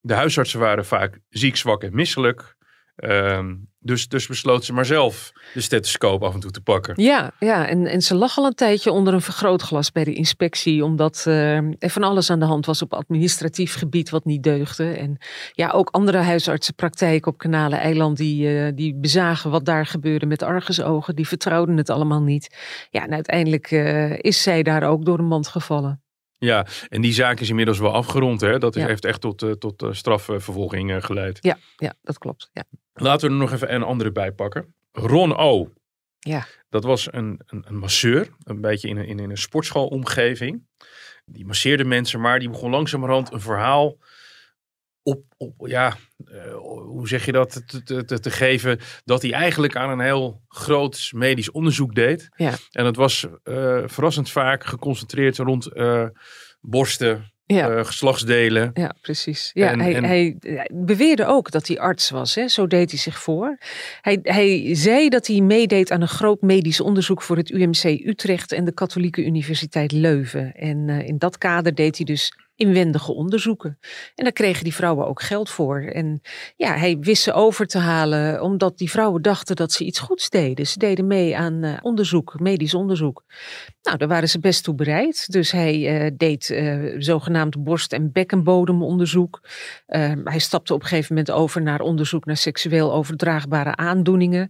de 0.00 0.14
huisartsen 0.14 0.60
waren 0.60 0.84
vaak 0.84 1.18
ziek, 1.28 1.56
zwak 1.56 1.82
en 1.82 1.94
misselijk. 1.94 2.56
Uh, 3.04 3.38
dus, 3.80 4.08
dus 4.08 4.26
besloot 4.26 4.64
ze 4.64 4.72
maar 4.72 4.84
zelf 4.84 5.32
de 5.54 5.60
stethoscoop 5.60 6.22
af 6.22 6.34
en 6.34 6.40
toe 6.40 6.50
te 6.50 6.60
pakken. 6.60 7.02
Ja, 7.02 7.30
ja 7.38 7.66
en, 7.66 7.86
en 7.86 8.02
ze 8.02 8.14
lag 8.14 8.38
al 8.38 8.46
een 8.46 8.54
tijdje 8.54 8.92
onder 8.92 9.14
een 9.14 9.20
vergrootglas 9.20 9.92
bij 9.92 10.04
de 10.04 10.14
inspectie. 10.14 10.84
Omdat 10.84 11.24
uh, 11.28 11.56
er 11.56 11.90
van 11.90 12.02
alles 12.02 12.30
aan 12.30 12.38
de 12.38 12.44
hand 12.44 12.66
was 12.66 12.82
op 12.82 12.92
administratief 12.92 13.74
gebied 13.74 14.10
wat 14.10 14.24
niet 14.24 14.42
deugde. 14.42 14.90
En 14.90 15.18
ja, 15.52 15.70
ook 15.70 15.88
andere 15.90 16.18
huisartsenpraktijken 16.18 17.32
op 17.32 17.38
Kanalen 17.38 17.78
Eiland 17.78 18.16
die, 18.16 18.54
uh, 18.54 18.70
die 18.74 18.94
bezagen 18.94 19.50
wat 19.50 19.64
daar 19.64 19.86
gebeurde 19.86 20.26
met 20.26 20.42
argusogen. 20.42 21.16
Die 21.16 21.28
vertrouwden 21.28 21.76
het 21.76 21.90
allemaal 21.90 22.22
niet. 22.22 22.56
Ja, 22.90 23.04
en 23.04 23.12
uiteindelijk 23.12 23.70
uh, 23.70 24.18
is 24.18 24.42
zij 24.42 24.62
daar 24.62 24.82
ook 24.82 25.04
door 25.04 25.16
de 25.16 25.22
mand 25.22 25.48
gevallen. 25.48 26.02
Ja, 26.38 26.66
en 26.88 27.00
die 27.00 27.12
zaak 27.12 27.40
is 27.40 27.48
inmiddels 27.48 27.78
wel 27.78 27.92
afgerond. 27.92 28.40
Hè? 28.40 28.58
Dat 28.58 28.76
is, 28.76 28.82
ja. 28.82 28.88
heeft 28.88 29.04
echt 29.04 29.20
tot, 29.20 29.42
uh, 29.42 29.52
tot 29.52 29.82
uh, 29.82 29.92
strafvervolging 29.92 30.90
uh, 30.90 31.02
geleid. 31.02 31.38
Ja, 31.40 31.58
ja, 31.76 31.94
dat 32.02 32.18
klopt. 32.18 32.50
Ja. 32.52 32.64
Laten 32.94 33.28
we 33.28 33.34
er 33.34 33.40
nog 33.40 33.52
even 33.52 33.74
een 33.74 33.82
andere 33.82 34.12
bij 34.12 34.32
pakken. 34.32 34.74
Ron 34.92 35.36
O. 35.36 35.72
Ja. 36.18 36.46
Dat 36.68 36.84
was 36.84 37.12
een, 37.12 37.40
een, 37.46 37.64
een 37.66 37.76
masseur, 37.76 38.28
een 38.42 38.60
beetje 38.60 38.88
in 38.88 38.96
een, 38.96 39.06
in, 39.06 39.18
in 39.18 39.30
een 39.30 39.38
sportschoolomgeving. 39.38 40.66
Die 41.24 41.46
masseerde 41.46 41.84
mensen, 41.84 42.20
maar 42.20 42.38
die 42.38 42.50
begon 42.50 42.70
langzamerhand 42.70 43.32
een 43.32 43.40
verhaal 43.40 43.96
op, 45.08 45.22
op 45.36 45.68
ja, 45.68 45.96
uh, 46.32 46.54
hoe 46.86 47.08
zeg 47.08 47.24
je 47.24 47.32
dat, 47.32 47.62
te, 47.66 48.04
te, 48.04 48.20
te, 48.20 48.30
geven, 48.30 48.78
dat 49.04 49.22
hij 49.22 49.32
eigenlijk 49.32 49.76
aan 49.76 49.90
een 49.90 50.00
heel 50.04 50.40
groot 50.48 51.10
medisch 51.14 51.50
onderzoek 51.50 51.94
deed. 51.94 52.28
Ja. 52.36 52.54
En 52.72 52.84
het 52.84 52.96
was 52.96 53.26
uh, 53.44 53.82
verrassend 53.86 54.30
vaak 54.30 54.64
geconcentreerd 54.64 55.36
rond 55.36 55.70
uh, 55.74 56.06
borsten, 56.60 57.32
ja. 57.46 57.84
geslachtsdelen. 57.84 58.70
Ja, 58.74 58.94
precies. 59.00 59.50
Ja, 59.54 59.70
en, 59.70 59.80
hij, 59.80 59.94
en... 59.94 60.04
Hij, 60.04 60.36
beweerde 60.72 61.26
ook 61.26 61.50
dat 61.50 61.66
hij 61.66 61.78
arts 61.78 62.10
was. 62.10 62.34
Hè? 62.34 62.48
Zo 62.48 62.66
deed 62.66 62.90
hij 62.90 63.00
zich 63.00 63.18
voor. 63.18 63.58
Hij, 64.00 64.18
hij 64.22 64.74
zei 64.74 65.08
dat 65.08 65.26
hij 65.26 65.40
meedeed 65.40 65.90
aan 65.90 66.00
een 66.00 66.08
groot 66.08 66.40
medisch 66.40 66.80
onderzoek 66.80 67.22
voor 67.22 67.36
het 67.36 67.50
UMC 67.50 67.84
Utrecht 67.84 68.52
en 68.52 68.64
de 68.64 68.72
Katholieke 68.72 69.24
Universiteit 69.24 69.92
Leuven. 69.92 70.54
En 70.54 70.88
in 70.88 71.18
dat 71.18 71.38
kader 71.38 71.74
deed 71.74 71.96
hij 71.96 72.06
dus 72.06 72.32
inwendige 72.58 73.12
onderzoeken. 73.12 73.78
En 74.14 74.24
daar 74.24 74.32
kregen 74.32 74.64
die 74.64 74.74
vrouwen 74.74 75.06
ook 75.06 75.22
geld 75.22 75.50
voor. 75.50 75.80
En 75.80 76.20
ja, 76.56 76.76
hij 76.76 76.98
wist 77.00 77.22
ze 77.22 77.32
over 77.32 77.66
te 77.66 77.78
halen 77.78 78.42
omdat 78.42 78.78
die 78.78 78.90
vrouwen 78.90 79.22
dachten 79.22 79.56
dat 79.56 79.72
ze 79.72 79.84
iets 79.84 79.98
goeds 79.98 80.30
deden. 80.30 80.66
Ze 80.66 80.78
deden 80.78 81.06
mee 81.06 81.36
aan 81.36 81.64
uh, 81.64 81.76
onderzoek, 81.82 82.40
medisch 82.40 82.74
onderzoek. 82.74 83.24
Nou, 83.82 83.96
daar 83.96 84.08
waren 84.08 84.28
ze 84.28 84.38
best 84.40 84.64
toe 84.64 84.74
bereid. 84.74 85.32
Dus 85.32 85.52
hij 85.52 86.04
uh, 86.04 86.10
deed 86.16 86.48
uh, 86.48 86.94
zogenaamd 86.98 87.64
borst- 87.64 87.92
en 87.92 88.12
bekkenbodemonderzoek. 88.12 89.40
hij 90.24 90.38
stapte 90.38 90.74
op 90.74 90.80
een 90.80 90.86
gegeven 90.86 91.14
moment 91.14 91.34
over 91.34 91.62
naar 91.62 91.80
onderzoek 91.80 92.24
naar 92.24 92.36
seksueel 92.36 92.92
overdraagbare 92.92 93.76
aandoeningen. 93.76 94.48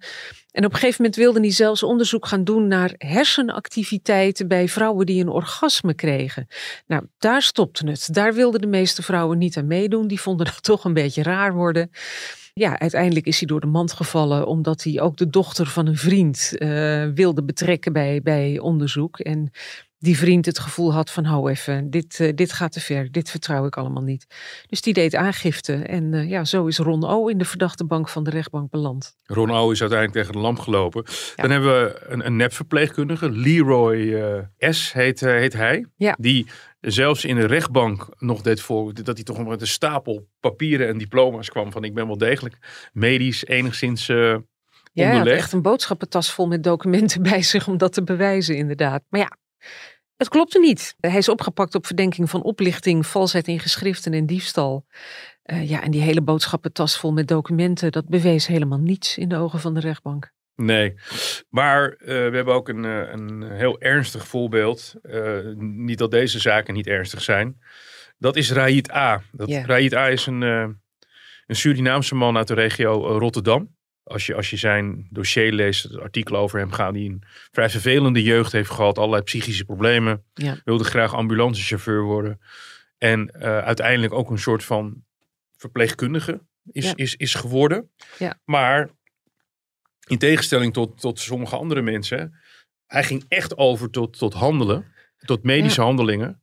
En 0.59 0.64
op 0.64 0.73
een 0.73 0.79
gegeven 0.79 1.03
moment 1.03 1.21
wilde 1.21 1.40
hij 1.40 1.51
zelfs 1.51 1.83
onderzoek 1.83 2.27
gaan 2.27 2.44
doen 2.44 2.66
naar 2.66 2.94
hersenactiviteiten 2.97 4.49
bij 4.49 4.68
vrouwen 4.68 5.07
die 5.07 5.21
een 5.21 5.29
orgasme 5.29 5.94
kregen. 5.94 6.47
Nou, 6.87 7.03
daar 7.18 7.42
stopte 7.42 7.87
het. 7.87 8.14
Daar 8.14 8.35
wilden 8.35 8.61
de 8.61 8.66
meeste 8.66 9.03
vrouwen 9.03 9.38
niet 9.38 9.57
aan 9.57 9.66
meedoen. 9.66 10.07
Die 10.07 10.21
vonden 10.21 10.47
dat 10.47 10.62
toch 10.73 10.85
een 10.85 10.94
beetje 10.94 11.23
raar 11.23 11.55
worden. 11.55 11.90
Ja, 12.59 12.79
uiteindelijk 12.79 13.27
is 13.27 13.38
hij 13.38 13.49
door 13.49 13.61
de 13.61 13.66
mand 13.66 13.92
gevallen 13.92 14.47
omdat 14.47 14.83
hij 14.83 15.01
ook 15.01 15.16
de 15.16 15.29
dochter 15.29 15.66
van 15.66 15.87
een 15.87 15.97
vriend 15.97 16.53
uh, 16.59 17.07
wilde 17.14 17.44
betrekken 17.44 17.92
bij, 17.92 18.21
bij 18.23 18.59
onderzoek. 18.59 19.18
En 19.18 19.51
die 19.99 20.18
vriend 20.18 20.47
het 20.47 20.59
gevoel 20.59 20.92
had 20.92 21.11
van 21.11 21.25
hou 21.25 21.51
even, 21.51 21.90
dit, 21.90 22.18
uh, 22.18 22.33
dit 22.35 22.53
gaat 22.53 22.73
te 22.73 22.81
ver, 22.81 23.12
dit 23.12 23.31
vertrouw 23.31 23.66
ik 23.66 23.77
allemaal 23.77 24.03
niet. 24.03 24.27
Dus 24.66 24.81
die 24.81 24.92
deed 24.92 25.14
aangifte 25.14 25.75
en 25.75 26.12
uh, 26.12 26.29
ja, 26.29 26.44
zo 26.44 26.66
is 26.66 26.79
Ron 26.79 27.05
O. 27.05 27.27
in 27.27 27.38
de 27.38 27.44
verdachte 27.44 27.85
bank 27.85 28.09
van 28.09 28.25
de 28.25 28.31
rechtbank 28.31 28.71
beland. 28.71 29.16
Ron 29.25 29.51
O. 29.51 29.71
is 29.71 29.81
uiteindelijk 29.81 30.18
tegen 30.18 30.33
de 30.33 30.47
lamp 30.47 30.59
gelopen. 30.59 31.03
Ja. 31.07 31.42
Dan 31.42 31.51
hebben 31.51 31.83
we 31.83 32.01
een, 32.07 32.27
een 32.27 32.37
nepverpleegkundige, 32.37 33.31
Leroy 33.31 34.16
S. 34.59 34.92
heet, 34.92 35.21
heet 35.21 35.53
hij. 35.53 35.87
Ja. 35.97 36.16
Die 36.21 36.47
zelfs 36.81 37.25
in 37.25 37.37
de 37.37 37.47
rechtbank 37.47 38.09
nog 38.19 38.43
deed 38.43 38.61
voor 38.61 38.95
dat 38.95 39.17
hij 39.17 39.25
toch 39.25 39.47
met 39.47 39.61
een 39.61 39.67
stapel 39.67 40.29
papieren 40.41 40.88
en 40.88 40.99
diploma's 40.99 41.51
kwam 41.51 41.73
van 41.73 41.85
ik 41.85 41.95
ben 41.95 42.07
wel 42.07 42.19
degelijk 42.19 42.88
medisch 42.93 43.47
enigszins 43.47 44.11
ja, 44.93 45.09
hij 45.09 45.19
had 45.19 45.27
echt 45.27 45.53
een 45.53 45.62
boodschappentas 45.62 46.33
vol 46.33 46.47
met 46.47 46.62
documenten 46.62 47.23
bij 47.31 47.43
zich 47.43 47.69
om 47.69 47.79
dat 47.79 47.93
te 47.93 48.03
bewijzen 48.03 48.57
inderdaad. 48.57 49.03
Maar 49.09 49.21
ja, 49.21 49.37
het 50.17 50.29
klopte 50.29 50.59
niet. 50.59 50.95
Hij 51.01 51.19
is 51.19 51.29
opgepakt 51.29 51.75
op 51.75 51.87
verdenking 51.87 52.31
van 52.31 52.43
oplichting, 52.43 53.07
valsheid 53.07 53.49
in 53.49 53.61
geschriften 53.61 54.12
en 54.12 54.27
diefstal. 54.27 54.87
Uh, 55.45 55.69
ja, 55.69 55.83
en 55.83 55.91
die 55.91 56.01
hele 56.01 56.23
boodschappentas 56.23 56.99
vol 56.99 57.12
met 57.12 57.29
documenten, 57.29 57.93
dat 57.93 58.09
bewees 58.09 58.47
helemaal 58.47 58.79
niets 58.79 59.19
in 59.19 59.29
de 59.29 59.37
ogen 59.37 59.61
van 59.61 59.75
de 59.75 59.81
rechtbank. 59.81 60.33
Nee, 60.61 60.94
maar 61.49 61.97
uh, 62.01 62.07
we 62.07 62.12
hebben 62.12 62.55
ook 62.55 62.68
een, 62.68 62.85
uh, 62.85 63.12
een 63.12 63.42
heel 63.42 63.81
ernstig 63.81 64.29
voorbeeld. 64.29 64.94
niet 65.57 65.99
dat 65.99 66.11
deze 66.11 66.38
zaken 66.38 66.75
niet 66.75 66.87
ernstig 66.87 67.23
zijn. 67.23 67.61
Dat 68.16 68.37
is 68.37 68.53
Raid 68.53 68.92
A. 68.92 69.23
Dat. 69.33 69.49
Raid 69.49 69.94
A 69.94 70.09
is 70.09 70.27
een, 70.27 70.40
een 70.40 70.77
Surinaamse 71.47 72.14
man 72.14 72.37
uit 72.37 72.49
de 72.49 72.55
regio 72.55 73.18
Rotterdam 73.18 73.77
als 74.03 74.27
je, 74.27 74.35
als 74.35 74.51
je 74.51 74.57
zijn 74.57 75.07
dossier 75.11 75.53
leest, 75.53 75.83
het 75.83 75.99
artikel 75.99 76.37
over 76.37 76.59
hem 76.59 76.73
gaat, 76.73 76.94
die 76.94 77.11
een 77.11 77.23
vrij 77.51 77.71
vervelende 77.71 78.23
jeugd 78.23 78.53
heeft 78.53 78.71
gehad, 78.71 78.99
allerlei 78.99 79.23
psychische 79.23 79.64
problemen, 79.64 80.25
wilde 80.64 80.85
graag 80.85 81.14
ambulancechauffeur 81.14 82.03
worden 82.03 82.40
en 82.99 83.33
uiteindelijk 83.42 84.12
ook 84.12 84.31
een 84.31 84.38
soort 84.38 84.64
van 84.64 85.05
verpleegkundige 85.57 86.40
is, 86.73 86.92
is, 86.94 87.16
is 87.16 87.35
geworden. 87.35 87.90
Maar 88.44 88.90
in 90.09 90.18
tegenstelling 90.18 90.73
tot, 90.73 91.01
tot 91.01 91.21
sommige 91.21 91.57
andere 91.57 91.83
mensen, 91.83 92.35
hij 92.87 93.05
ging 93.05 93.25
echt 93.29 93.57
over 93.57 93.90
tot, 93.90 94.18
tot 94.18 94.35
handelen, 94.35 94.85
tot 95.18 95.42
medische 95.42 95.81
handelingen. 95.81 96.42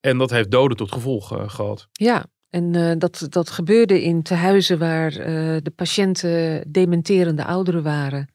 En 0.00 0.18
dat 0.18 0.30
heeft 0.30 0.50
doden 0.50 0.76
tot 0.76 0.92
gevolg 0.92 1.32
uh, 1.32 1.48
gehad. 1.48 1.88
Ja, 1.92 2.26
en 2.50 2.74
uh, 2.74 2.92
dat, 2.98 3.26
dat 3.28 3.50
gebeurde 3.50 4.02
in 4.02 4.22
tehuizen 4.22 4.78
waar 4.78 5.12
uh, 5.12 5.26
de 5.62 5.72
patiënten 5.76 6.64
dementerende 6.72 7.44
ouderen 7.44 7.82
waren. 7.82 8.34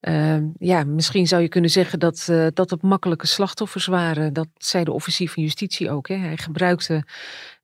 Uh, 0.00 0.38
ja, 0.58 0.84
misschien 0.84 1.26
zou 1.26 1.42
je 1.42 1.48
kunnen 1.48 1.70
zeggen 1.70 1.98
dat 1.98 2.26
uh, 2.30 2.46
dat 2.52 2.70
het 2.70 2.82
makkelijke 2.82 3.26
slachtoffers 3.26 3.86
waren. 3.86 4.32
Dat 4.32 4.48
zei 4.54 4.84
de 4.84 4.92
officier 4.92 5.30
van 5.30 5.42
justitie 5.42 5.90
ook. 5.90 6.08
Hè. 6.08 6.14
Hij 6.14 6.36
gebruikte 6.36 7.04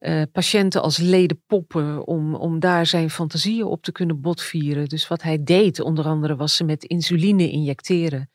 uh, 0.03 0.21
patiënten 0.31 0.81
als 0.81 0.97
ledenpoppen 0.97 2.07
om, 2.07 2.35
om 2.35 2.59
daar 2.59 2.85
zijn 2.85 3.09
fantasieën 3.09 3.65
op 3.65 3.83
te 3.83 3.91
kunnen 3.91 4.21
botvieren. 4.21 4.87
Dus 4.87 5.07
wat 5.07 5.21
hij 5.21 5.43
deed, 5.43 5.79
onder 5.79 6.05
andere, 6.05 6.35
was 6.35 6.55
ze 6.55 6.63
met 6.63 6.83
insuline 6.83 7.49
injecteren. 7.49 8.29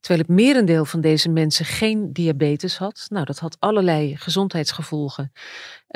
Terwijl 0.00 0.24
het 0.26 0.36
merendeel 0.36 0.84
van 0.84 1.00
deze 1.00 1.28
mensen 1.28 1.64
geen 1.64 2.12
diabetes 2.12 2.76
had. 2.76 3.06
Nou, 3.08 3.24
dat 3.24 3.38
had 3.38 3.56
allerlei 3.58 4.16
gezondheidsgevolgen. 4.16 5.32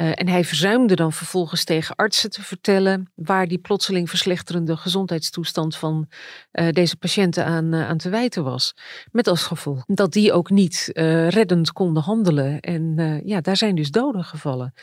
Uh, 0.01 0.11
en 0.15 0.29
hij 0.29 0.45
verzuimde 0.45 0.95
dan 0.95 1.13
vervolgens 1.13 1.65
tegen 1.65 1.97
artsen 1.97 2.31
te 2.31 2.43
vertellen 2.43 3.13
waar 3.15 3.47
die 3.47 3.59
plotseling 3.59 4.09
verslechterende 4.09 4.77
gezondheidstoestand 4.77 5.77
van 5.77 6.09
uh, 6.53 6.69
deze 6.71 6.97
patiënten 6.97 7.45
aan, 7.45 7.75
aan 7.75 7.97
te 7.97 8.09
wijten 8.09 8.45
was. 8.45 8.75
Met 9.11 9.27
als 9.27 9.43
gevolg 9.43 9.85
dat 9.87 10.13
die 10.13 10.33
ook 10.33 10.51
niet 10.51 10.91
reddend 11.29 11.73
konden 11.73 12.03
handelen. 12.03 12.61
En 12.61 13.21
ja, 13.25 13.41
daar 13.41 13.57
zijn 13.57 13.75
dus 13.75 13.91
doden 13.91 14.25
gevallen. 14.25 14.75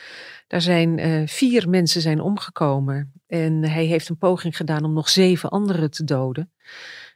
Daar 0.47 0.61
zijn 0.61 0.97
uh, 0.97 1.27
vier 1.27 1.69
mensen 1.69 2.01
zijn 2.01 2.19
omgekomen. 2.19 3.13
En 3.27 3.63
hij 3.63 3.85
heeft 3.85 4.09
een 4.09 4.17
poging 4.17 4.57
gedaan 4.57 4.83
om 4.83 4.93
nog 4.93 5.09
zeven 5.09 5.49
anderen 5.49 5.91
te 5.91 6.03
doden. 6.03 6.51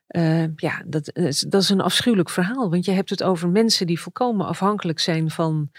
Uh, 0.10 0.43
ja, 0.55 0.84
dat, 0.86 1.12
dat 1.47 1.62
is 1.62 1.69
een 1.69 1.82
afschuwelijk 1.82 2.29
verhaal. 2.29 2.69
Want 2.69 2.86
je 2.86 2.91
hebt 2.91 3.10
het 3.10 3.23
over 3.23 3.49
mensen 3.49 3.88
die 3.88 3.99
volkomen 3.99 4.45
afhankelijk 4.45 4.99
zijn 4.99 5.32
van 5.32 5.71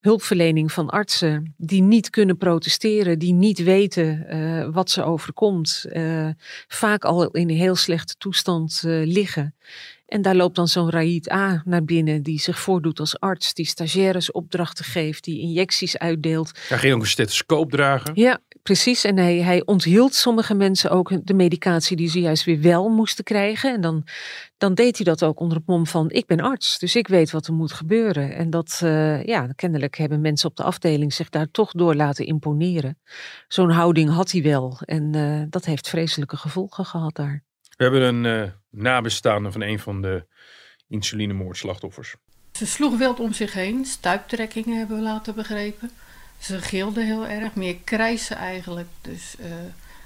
hulpverlening 0.00 0.72
van 0.72 0.90
artsen 0.90 1.54
die 1.56 1.82
niet 1.82 2.10
kunnen 2.10 2.36
protesteren, 2.36 3.18
die 3.18 3.32
niet 3.32 3.62
weten 3.62 4.26
uh, 4.36 4.68
wat 4.72 4.90
ze 4.90 5.02
overkomt, 5.02 5.86
vaak 6.66 7.04
al 7.04 7.30
in 7.30 7.50
een 7.50 7.56
heel 7.56 7.76
slechte 7.76 8.14
toestand 8.18 8.82
liggen. 8.84 9.54
En 10.12 10.22
daar 10.22 10.36
loopt 10.36 10.56
dan 10.56 10.68
zo'n 10.68 10.90
Raid 10.90 11.30
A 11.30 11.62
naar 11.64 11.84
binnen, 11.84 12.22
die 12.22 12.40
zich 12.40 12.58
voordoet 12.58 13.00
als 13.00 13.20
arts, 13.20 13.54
die 13.54 13.66
stagiaires 13.66 14.30
opdrachten 14.30 14.84
geeft, 14.84 15.24
die 15.24 15.40
injecties 15.40 15.98
uitdeelt. 15.98 16.58
Hij 16.68 16.78
ging 16.78 16.94
ook 16.94 17.00
een 17.00 17.06
stethoscoop 17.06 17.70
dragen. 17.70 18.12
Ja, 18.14 18.38
precies. 18.62 19.04
En 19.04 19.16
hij, 19.16 19.36
hij 19.36 19.62
onthield 19.64 20.14
sommige 20.14 20.54
mensen 20.54 20.90
ook 20.90 21.26
de 21.26 21.34
medicatie 21.34 21.96
die 21.96 22.08
ze 22.08 22.20
juist 22.20 22.44
weer 22.44 22.60
wel 22.60 22.88
moesten 22.88 23.24
krijgen. 23.24 23.72
En 23.74 23.80
dan, 23.80 24.06
dan 24.58 24.74
deed 24.74 24.96
hij 24.96 25.04
dat 25.04 25.24
ook 25.24 25.40
onder 25.40 25.56
het 25.56 25.66
mom 25.66 25.86
van, 25.86 26.10
ik 26.10 26.26
ben 26.26 26.40
arts, 26.40 26.78
dus 26.78 26.96
ik 26.96 27.08
weet 27.08 27.30
wat 27.30 27.46
er 27.46 27.54
moet 27.54 27.72
gebeuren. 27.72 28.34
En 28.34 28.50
dat, 28.50 28.80
uh, 28.84 29.24
ja, 29.24 29.46
kennelijk 29.46 29.96
hebben 29.96 30.20
mensen 30.20 30.48
op 30.48 30.56
de 30.56 30.62
afdeling 30.62 31.12
zich 31.12 31.28
daar 31.28 31.50
toch 31.50 31.70
door 31.70 31.94
laten 31.94 32.26
imponeren. 32.26 32.98
Zo'n 33.48 33.70
houding 33.70 34.10
had 34.10 34.30
hij 34.30 34.42
wel. 34.42 34.78
En 34.84 35.16
uh, 35.16 35.42
dat 35.48 35.64
heeft 35.64 35.88
vreselijke 35.88 36.36
gevolgen 36.36 36.84
gehad 36.84 37.14
daar. 37.14 37.44
We 37.76 37.84
hebben 37.84 38.02
een 38.02 38.24
uh, 38.24 38.50
nabestaande 38.72 39.52
van 39.52 39.62
een 39.62 39.78
van 39.78 40.02
de 40.02 40.26
insulinemoordslachtoffers. 40.88 42.14
Ze 42.52 42.66
sloeg 42.66 42.98
wild 42.98 43.20
om 43.20 43.32
zich 43.32 43.52
heen, 43.52 43.84
stuiptrekkingen 43.84 44.78
hebben 44.78 44.96
we 44.96 45.02
laten 45.02 45.34
begrepen. 45.34 45.90
Ze 46.38 46.60
gilde 46.60 47.04
heel 47.04 47.26
erg, 47.26 47.54
meer 47.54 47.76
krijsen 47.84 48.36
eigenlijk. 48.36 48.88
Dus 49.00 49.34
uh, 49.40 49.46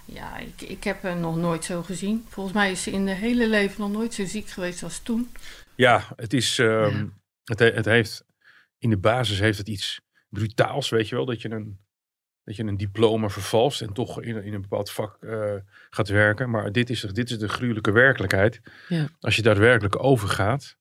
ja, 0.04 0.38
ik, 0.38 0.60
ik 0.60 0.84
heb 0.84 1.02
haar 1.02 1.16
nog 1.16 1.36
nooit 1.36 1.64
zo 1.64 1.82
gezien. 1.82 2.24
Volgens 2.28 2.54
mij 2.54 2.70
is 2.70 2.82
ze 2.82 2.90
in 2.90 3.06
haar 3.06 3.16
hele 3.16 3.48
leven 3.48 3.80
nog 3.80 3.90
nooit 3.90 4.14
zo 4.14 4.24
ziek 4.24 4.48
geweest 4.48 4.82
als 4.82 4.98
toen. 4.98 5.30
Ja, 5.74 6.12
het 6.16 6.32
is, 6.32 6.58
um, 6.58 6.96
ja. 6.96 7.08
Het, 7.44 7.58
het 7.58 7.84
heeft, 7.84 8.24
in 8.78 8.90
de 8.90 8.98
basis 8.98 9.38
heeft 9.38 9.58
het 9.58 9.68
iets 9.68 10.00
brutaals, 10.28 10.88
weet 10.88 11.08
je 11.08 11.14
wel, 11.14 11.24
dat 11.24 11.42
je 11.42 11.50
een 11.50 11.78
dat 12.46 12.56
je 12.56 12.64
een 12.64 12.76
diploma 12.76 13.28
vervalst 13.28 13.82
en 13.82 13.92
toch 13.92 14.22
in, 14.22 14.44
in 14.44 14.54
een 14.54 14.60
bepaald 14.60 14.90
vak 14.90 15.16
uh, 15.20 15.54
gaat 15.90 16.08
werken. 16.08 16.50
Maar 16.50 16.72
dit 16.72 16.90
is, 16.90 17.00
dit 17.00 17.30
is 17.30 17.38
de 17.38 17.48
gruwelijke 17.48 17.90
werkelijkheid. 17.90 18.60
Ja. 18.88 19.08
Als 19.20 19.36
je 19.36 19.42
daadwerkelijk 19.42 20.02
overgaat. 20.02 20.76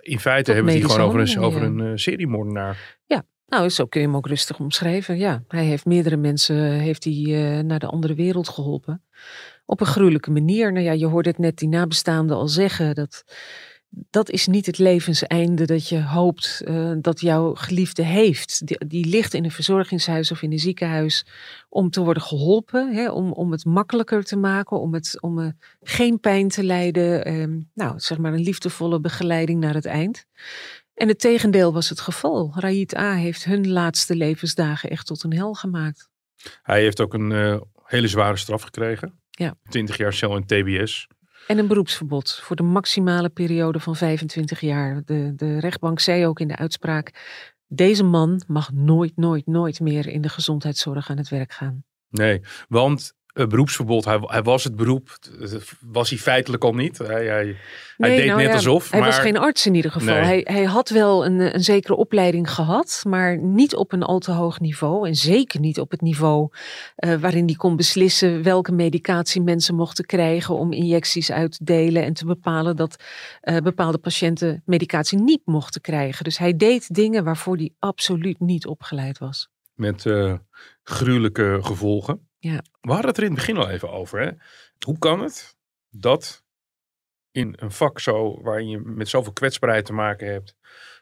In 0.00 0.20
feite 0.20 0.44
Tot 0.44 0.54
hebben 0.54 0.64
we 0.64 0.78
het 0.78 0.80
hier 0.80 0.90
gewoon 0.90 1.08
over 1.08 1.20
een, 1.20 1.38
over 1.38 1.62
een 1.62 1.78
uh, 1.78 1.92
seriemoordenaar. 1.94 2.98
Ja, 3.06 3.24
nou 3.46 3.68
zo 3.68 3.86
kun 3.86 4.00
je 4.00 4.06
hem 4.06 4.16
ook 4.16 4.26
rustig 4.26 4.58
omschrijven. 4.58 5.18
Ja, 5.18 5.42
hij 5.48 5.64
heeft 5.64 5.84
meerdere 5.84 6.16
mensen 6.16 6.56
heeft 6.56 7.04
hij, 7.04 7.14
uh, 7.14 7.60
naar 7.60 7.78
de 7.78 7.86
andere 7.86 8.14
wereld 8.14 8.48
geholpen. 8.48 9.04
Op 9.64 9.80
een 9.80 9.86
gruwelijke 9.86 10.30
manier. 10.30 10.72
Nou 10.72 10.84
ja, 10.84 10.92
je 10.92 11.06
hoorde 11.06 11.28
het 11.28 11.38
net 11.38 11.58
die 11.58 11.68
nabestaanden 11.68 12.36
al 12.36 12.48
zeggen. 12.48 12.94
Dat, 12.94 13.24
dat 13.90 14.30
is 14.30 14.46
niet 14.46 14.66
het 14.66 14.78
levenseinde 14.78 15.64
dat 15.64 15.88
je 15.88 16.02
hoopt 16.02 16.62
uh, 16.64 16.92
dat 17.00 17.20
jouw 17.20 17.54
geliefde 17.54 18.02
heeft. 18.02 18.66
Die, 18.66 18.86
die, 18.86 19.06
ligt 19.06 19.34
in 19.34 19.44
een 19.44 19.50
verzorgingshuis 19.50 20.30
of 20.30 20.42
in 20.42 20.52
een 20.52 20.58
ziekenhuis 20.58 21.26
om 21.68 21.90
te 21.90 22.00
worden 22.00 22.22
geholpen, 22.22 22.94
hè, 22.94 23.10
om, 23.10 23.32
om 23.32 23.50
het 23.52 23.64
makkelijker 23.64 24.24
te 24.24 24.36
maken, 24.36 24.80
om, 24.80 24.94
het, 24.94 25.18
om 25.20 25.38
uh, 25.38 25.48
geen 25.82 26.20
pijn 26.20 26.48
te 26.48 26.64
lijden. 26.64 27.32
Um, 27.32 27.70
nou, 27.74 28.00
zeg 28.00 28.18
maar 28.18 28.32
een 28.32 28.42
liefdevolle 28.42 29.00
begeleiding 29.00 29.60
naar 29.60 29.74
het 29.74 29.86
eind. 29.86 30.26
En 30.94 31.08
het 31.08 31.20
tegendeel 31.20 31.72
was 31.72 31.88
het 31.88 32.00
geval. 32.00 32.52
Raid 32.54 32.96
A 32.96 33.14
heeft 33.14 33.44
hun 33.44 33.68
laatste 33.68 34.16
levensdagen 34.16 34.90
echt 34.90 35.06
tot 35.06 35.22
een 35.22 35.34
hel 35.34 35.54
gemaakt. 35.54 36.08
Hij 36.62 36.80
heeft 36.80 37.00
ook 37.00 37.14
een 37.14 37.30
uh, 37.30 37.60
hele 37.84 38.08
zware 38.08 38.36
straf 38.36 38.62
gekregen. 38.62 39.20
Ja. 39.30 39.54
20 39.68 39.96
jaar 39.96 40.12
cel 40.12 40.36
in 40.36 40.46
TBS. 40.46 41.06
En 41.50 41.58
een 41.58 41.66
beroepsverbod 41.66 42.40
voor 42.42 42.56
de 42.56 42.62
maximale 42.62 43.28
periode 43.28 43.80
van 43.80 43.96
25 43.96 44.60
jaar. 44.60 45.02
De, 45.04 45.32
de 45.36 45.58
rechtbank 45.58 46.00
zei 46.00 46.26
ook 46.26 46.40
in 46.40 46.48
de 46.48 46.56
uitspraak: 46.56 47.10
Deze 47.66 48.04
man 48.04 48.42
mag 48.46 48.72
nooit, 48.72 49.16
nooit, 49.16 49.46
nooit 49.46 49.80
meer 49.80 50.06
in 50.06 50.20
de 50.20 50.28
gezondheidszorg 50.28 51.10
aan 51.10 51.16
het 51.16 51.28
werk 51.28 51.52
gaan. 51.52 51.84
Nee, 52.08 52.40
want 52.68 53.14
beroepsverbod, 53.32 54.04
hij, 54.04 54.18
hij, 54.20 54.42
was 54.42 54.64
het 54.64 54.76
beroep, 54.76 55.18
was 55.80 56.10
hij 56.10 56.18
feitelijk 56.18 56.64
al 56.64 56.74
niet. 56.74 56.98
Hij, 56.98 57.26
hij, 57.26 57.56
hij 57.96 58.16
deed 58.16 58.26
nou 58.26 58.42
net 58.42 58.52
alsof. 58.52 58.90
Hij 58.90 59.00
was 59.00 59.18
geen 59.18 59.38
arts 59.38 59.66
in 59.66 59.74
ieder 59.74 59.90
geval. 59.90 60.14
Hij, 60.14 60.40
hij 60.44 60.64
had 60.64 60.88
wel 60.88 61.24
een, 61.24 61.54
een 61.54 61.64
zekere 61.64 61.96
opleiding 61.96 62.50
gehad, 62.50 63.02
maar 63.08 63.38
niet 63.38 63.74
op 63.74 63.92
een 63.92 64.02
al 64.02 64.18
te 64.18 64.32
hoog 64.32 64.60
niveau. 64.60 65.08
En 65.08 65.14
zeker 65.14 65.60
niet 65.60 65.80
op 65.80 65.90
het 65.90 66.00
niveau 66.00 66.48
uh, 66.96 67.14
waarin 67.14 67.44
hij 67.44 67.54
kon 67.54 67.76
beslissen 67.76 68.42
welke 68.42 68.72
medicatie 68.72 69.42
mensen 69.42 69.74
mochten 69.74 70.06
krijgen 70.06 70.54
om 70.54 70.72
injecties 70.72 71.32
uit 71.32 71.52
te 71.52 71.64
delen 71.64 72.04
en 72.04 72.12
te 72.12 72.26
bepalen 72.26 72.76
dat 72.76 73.04
uh, 73.42 73.56
bepaalde 73.56 73.98
patiënten 73.98 74.62
medicatie 74.64 75.18
niet 75.18 75.42
mochten 75.44 75.80
krijgen. 75.80 76.24
Dus 76.24 76.38
hij 76.38 76.56
deed 76.56 76.94
dingen 76.94 77.24
waarvoor 77.24 77.56
hij 77.56 77.70
absoluut 77.78 78.40
niet 78.40 78.66
opgeleid 78.66 79.18
was. 79.18 79.48
Met 79.74 80.04
gruwelijke 80.82 81.58
gevolgen. 81.62 82.29
Ja. 82.42 82.62
We 82.80 82.90
hadden 82.90 83.08
het 83.08 83.16
er 83.16 83.22
in 83.22 83.30
het 83.30 83.38
begin 83.38 83.56
al 83.56 83.68
even 83.68 83.90
over. 83.90 84.20
Hè? 84.20 84.30
Hoe 84.84 84.98
kan 84.98 85.20
het 85.20 85.56
dat 85.90 86.44
in 87.30 87.54
een 87.58 87.70
vak 87.70 88.00
zo, 88.00 88.42
waar 88.42 88.62
je 88.62 88.78
met 88.78 89.08
zoveel 89.08 89.32
kwetsbaarheid 89.32 89.84
te 89.84 89.92
maken 89.92 90.32
hebt 90.32 90.54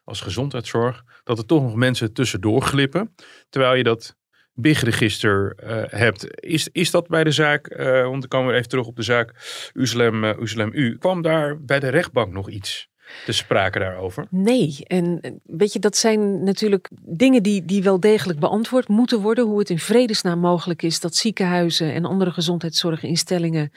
als 0.04 0.20
gezondheidszorg, 0.20 1.04
dat 1.24 1.38
er 1.38 1.46
toch 1.46 1.62
nog 1.62 1.74
mensen 1.74 2.12
tussendoor 2.12 2.62
glippen, 2.62 3.14
terwijl 3.48 3.74
je 3.74 3.82
dat 3.82 4.16
BIG-register 4.52 5.56
uh, 5.64 5.82
hebt. 5.86 6.40
Is, 6.42 6.68
is 6.72 6.90
dat 6.90 7.08
bij 7.08 7.24
de 7.24 7.30
zaak, 7.30 7.70
uh, 7.70 8.02
want 8.02 8.20
dan 8.20 8.28
komen 8.28 8.50
we 8.50 8.56
even 8.56 8.68
terug 8.68 8.86
op 8.86 8.96
de 8.96 9.02
zaak 9.02 9.34
Uslem, 9.74 10.24
uh, 10.24 10.38
Uslem 10.38 10.70
U, 10.72 10.98
kwam 10.98 11.22
daar 11.22 11.64
bij 11.64 11.80
de 11.80 11.88
rechtbank 11.88 12.32
nog 12.32 12.50
iets? 12.50 12.88
Te 13.24 13.32
sprake 13.32 13.78
daarover? 13.78 14.26
Nee, 14.30 14.76
en 14.86 15.20
weet 15.44 15.72
je, 15.72 15.78
dat 15.78 15.96
zijn 15.96 16.44
natuurlijk 16.44 16.88
dingen 17.00 17.42
die, 17.42 17.64
die 17.64 17.82
wel 17.82 18.00
degelijk 18.00 18.38
beantwoord 18.38 18.88
moeten 18.88 19.20
worden. 19.20 19.44
Hoe 19.44 19.58
het 19.58 19.70
in 19.70 19.78
vredesnaam 19.78 20.38
mogelijk 20.38 20.82
is 20.82 21.00
dat 21.00 21.14
ziekenhuizen 21.14 21.94
en 21.94 22.04
andere 22.04 22.30
gezondheidszorginstellingen 22.30 23.72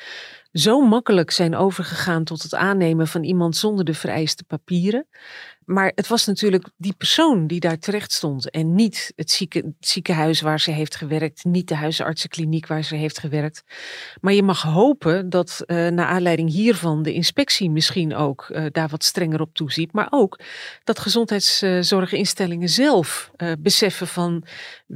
zo 0.53 0.81
makkelijk 0.81 1.31
zijn 1.31 1.55
overgegaan 1.55 2.23
tot 2.23 2.43
het 2.43 2.55
aannemen 2.55 3.07
van 3.07 3.23
iemand 3.23 3.55
zonder 3.55 3.85
de 3.85 3.93
vereiste 3.93 4.43
papieren. 4.43 5.07
Maar 5.65 5.91
het 5.95 6.07
was 6.07 6.25
natuurlijk 6.25 6.69
die 6.77 6.93
persoon 6.97 7.47
die 7.47 7.59
daar 7.59 7.79
terecht 7.79 8.11
stond 8.11 8.49
en 8.49 8.75
niet 8.75 9.13
het, 9.15 9.31
zieke, 9.31 9.73
ziekenhuis 9.79 10.41
waar 10.41 10.59
ze 10.59 10.71
heeft 10.71 10.95
gewerkt, 10.95 11.43
niet 11.43 11.67
de 11.67 11.75
huisartsenkliniek 11.75 12.67
waar 12.67 12.83
ze 12.83 12.95
heeft 12.95 13.19
gewerkt. 13.19 13.63
Maar 14.21 14.33
je 14.33 14.43
mag 14.43 14.61
hopen 14.61 15.29
dat 15.29 15.63
uh, 15.65 15.87
naar 15.87 16.07
aanleiding 16.07 16.49
hiervan 16.49 17.03
de 17.03 17.13
inspectie 17.13 17.69
misschien 17.69 18.15
ook 18.15 18.49
uh, 18.49 18.65
daar 18.71 18.89
wat 18.89 19.03
strenger 19.03 19.41
op 19.41 19.53
toeziet. 19.53 19.93
Maar 19.93 20.07
ook 20.09 20.39
dat 20.83 20.99
gezondheidszorginstellingen 20.99 22.69
zelf 22.69 23.31
uh, 23.37 23.51
beseffen 23.59 24.07
van 24.07 24.43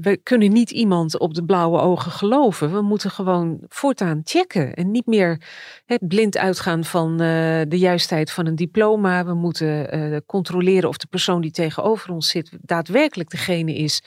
we 0.01 0.17
kunnen 0.23 0.51
niet 0.51 0.71
iemand 0.71 1.19
op 1.19 1.33
de 1.33 1.43
blauwe 1.43 1.79
ogen 1.79 2.11
geloven. 2.11 2.71
We 2.71 2.81
moeten 2.81 3.11
gewoon 3.11 3.59
voortaan 3.67 4.21
checken 4.23 4.73
en 4.73 4.91
niet 4.91 5.05
meer 5.05 5.41
het 5.85 6.07
blind 6.07 6.37
uitgaan 6.37 6.83
van 6.83 7.17
de 7.17 7.77
juistheid 7.77 8.31
van 8.31 8.45
een 8.45 8.55
diploma. 8.55 9.25
We 9.25 9.33
moeten 9.33 10.23
controleren 10.25 10.89
of 10.89 10.97
de 10.97 11.07
persoon 11.07 11.41
die 11.41 11.51
tegenover 11.51 12.11
ons 12.11 12.29
zit 12.29 12.49
daadwerkelijk 12.61 13.29
degene 13.29 13.75
is 13.75 14.01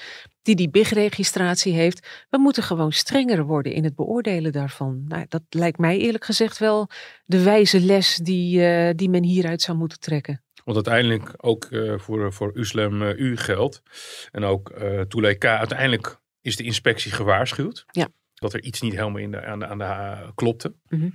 die 0.48 0.57
die 0.57 0.70
BIG-registratie 0.70 1.72
heeft. 1.72 2.27
We 2.31 2.38
moeten 2.38 2.62
gewoon 2.62 2.92
strenger 2.92 3.44
worden 3.44 3.72
in 3.72 3.85
het 3.85 3.94
beoordelen 3.94 4.53
daarvan. 4.53 5.05
Nou, 5.09 5.24
dat 5.29 5.42
lijkt 5.48 5.79
mij 5.79 5.98
eerlijk 5.98 6.24
gezegd 6.24 6.59
wel 6.59 6.88
de 7.24 7.42
wijze 7.42 7.81
les 7.81 8.16
die, 8.16 8.61
uh, 8.61 8.90
die 8.94 9.11
men 9.11 9.22
hieruit 9.24 9.62
zou 9.62 9.79
moeten 9.79 10.01
trekken. 10.01 10.42
Want 10.68 10.87
uiteindelijk 10.87 11.35
ook 11.37 11.66
uh, 11.70 11.98
voor, 11.98 12.33
voor 12.33 12.50
Uslem 12.54 13.02
uh, 13.02 13.18
U 13.18 13.37
geldt. 13.37 13.83
En 14.31 14.44
ook 14.44 14.72
uh, 15.16 15.33
K. 15.38 15.44
Uiteindelijk 15.44 16.20
is 16.40 16.57
de 16.57 16.62
inspectie 16.62 17.12
gewaarschuwd. 17.12 17.85
Ja. 17.90 18.09
Dat 18.35 18.52
er 18.52 18.62
iets 18.62 18.81
niet 18.81 18.92
helemaal 18.92 19.20
in 19.20 19.31
de, 19.31 19.44
aan 19.44 19.59
de, 19.59 19.66
aan 19.66 19.78
de 19.78 20.33
klopte. 20.35 20.74
Mm 20.88 21.00
-hmm. 21.00 21.14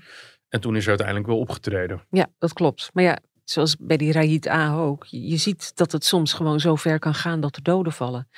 En 0.49 0.61
toen 0.61 0.75
is 0.75 0.83
er 0.83 0.89
uiteindelijk 0.89 1.27
wel 1.27 1.39
opgetreden. 1.39 2.01
Ja, 2.09 2.27
dat 2.37 2.53
klopt. 2.53 2.89
Maar 2.93 3.03
ja, 3.03 3.19
zoals 3.43 3.75
bij 3.79 3.97
die 3.97 4.11
Raid 4.11 4.47
A 4.47 4.73
ook. 4.73 5.05
Je 5.05 5.37
ziet 5.37 5.75
dat 5.75 5.91
het 5.91 6.05
soms 6.05 6.33
gewoon 6.33 6.59
zo 6.59 6.75
ver 6.75 6.99
kan 6.99 7.13
gaan 7.13 7.41
dat 7.41 7.55
er 7.55 7.63
doden 7.63 7.93
vallen. 7.93 8.29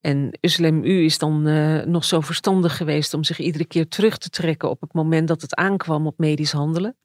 En 0.00 0.38
Uslem 0.40 0.84
U 0.84 1.04
is 1.04 1.18
dan 1.18 1.46
uh, 1.46 1.84
nog 1.84 2.04
zo 2.04 2.20
verstandig 2.20 2.76
geweest 2.76 3.14
om 3.14 3.24
zich 3.24 3.38
iedere 3.38 3.66
keer 3.66 3.88
terug 3.88 4.18
te 4.18 4.28
trekken 4.28 4.70
op 4.70 4.80
het 4.80 4.92
moment 4.92 5.28
dat 5.28 5.42
het 5.42 5.54
aankwam 5.54 6.06
op 6.06 6.18
medisch 6.18 6.52
handelen. 6.52 6.96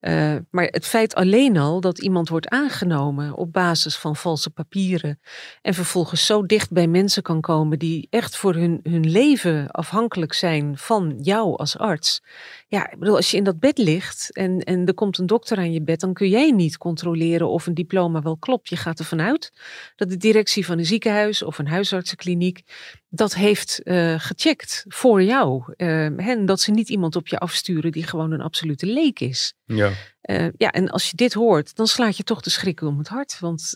Uh, 0.00 0.36
maar 0.50 0.64
het 0.64 0.86
feit 0.86 1.14
alleen 1.14 1.56
al 1.56 1.80
dat 1.80 1.98
iemand 1.98 2.28
wordt 2.28 2.48
aangenomen 2.48 3.34
op 3.34 3.52
basis 3.52 3.96
van 3.96 4.16
valse 4.16 4.50
papieren 4.50 5.20
en 5.62 5.74
vervolgens 5.74 6.26
zo 6.26 6.46
dicht 6.46 6.70
bij 6.70 6.86
mensen 6.86 7.22
kan 7.22 7.40
komen 7.40 7.78
die 7.78 8.06
echt 8.10 8.36
voor 8.36 8.54
hun, 8.54 8.80
hun 8.82 9.10
leven 9.10 9.70
afhankelijk 9.70 10.32
zijn 10.32 10.78
van 10.78 11.18
jou 11.20 11.56
als 11.56 11.78
arts. 11.78 12.22
Ja, 12.68 12.90
ik 12.90 12.98
bedoel, 12.98 13.16
als 13.16 13.30
je 13.30 13.36
in 13.36 13.44
dat 13.44 13.60
bed 13.60 13.78
ligt 13.78 14.32
en, 14.32 14.60
en 14.60 14.86
er 14.86 14.94
komt 14.94 15.18
een 15.18 15.26
dokter 15.26 15.56
aan 15.56 15.72
je 15.72 15.82
bed, 15.82 16.00
dan 16.00 16.12
kun 16.12 16.28
jij 16.28 16.50
niet 16.50 16.78
controleren 16.78 17.48
of 17.48 17.66
een 17.66 17.74
diploma 17.74 18.22
wel 18.22 18.36
klopt. 18.36 18.68
Je 18.68 18.76
gaat 18.76 18.98
ervan 18.98 19.20
uit 19.20 19.52
dat 19.96 20.08
de 20.08 20.16
directie 20.16 20.66
van 20.66 20.78
een 20.78 20.86
ziekenhuis 20.86 21.42
of 21.42 21.58
een 21.58 21.68
huisartsenkliniek 21.68 22.62
dat 23.16 23.34
heeft 23.34 23.80
uh, 23.84 24.14
gecheckt 24.18 24.84
voor 24.88 25.22
jou. 25.22 25.74
Uh, 25.76 26.28
en 26.28 26.46
dat 26.46 26.60
ze 26.60 26.70
niet 26.70 26.88
iemand 26.88 27.16
op 27.16 27.28
je 27.28 27.38
afsturen 27.38 27.92
die 27.92 28.02
gewoon 28.02 28.32
een 28.32 28.40
absolute 28.40 28.86
leek 28.86 29.20
is. 29.20 29.54
Ja. 29.64 29.90
Uh, 30.22 30.48
ja, 30.56 30.70
en 30.70 30.90
als 30.90 31.10
je 31.10 31.16
dit 31.16 31.34
hoort, 31.34 31.76
dan 31.76 31.86
slaat 31.86 32.16
je 32.16 32.22
toch 32.22 32.40
de 32.40 32.50
schrik 32.50 32.80
om 32.80 32.98
het 32.98 33.08
hart. 33.08 33.38
Want 33.40 33.74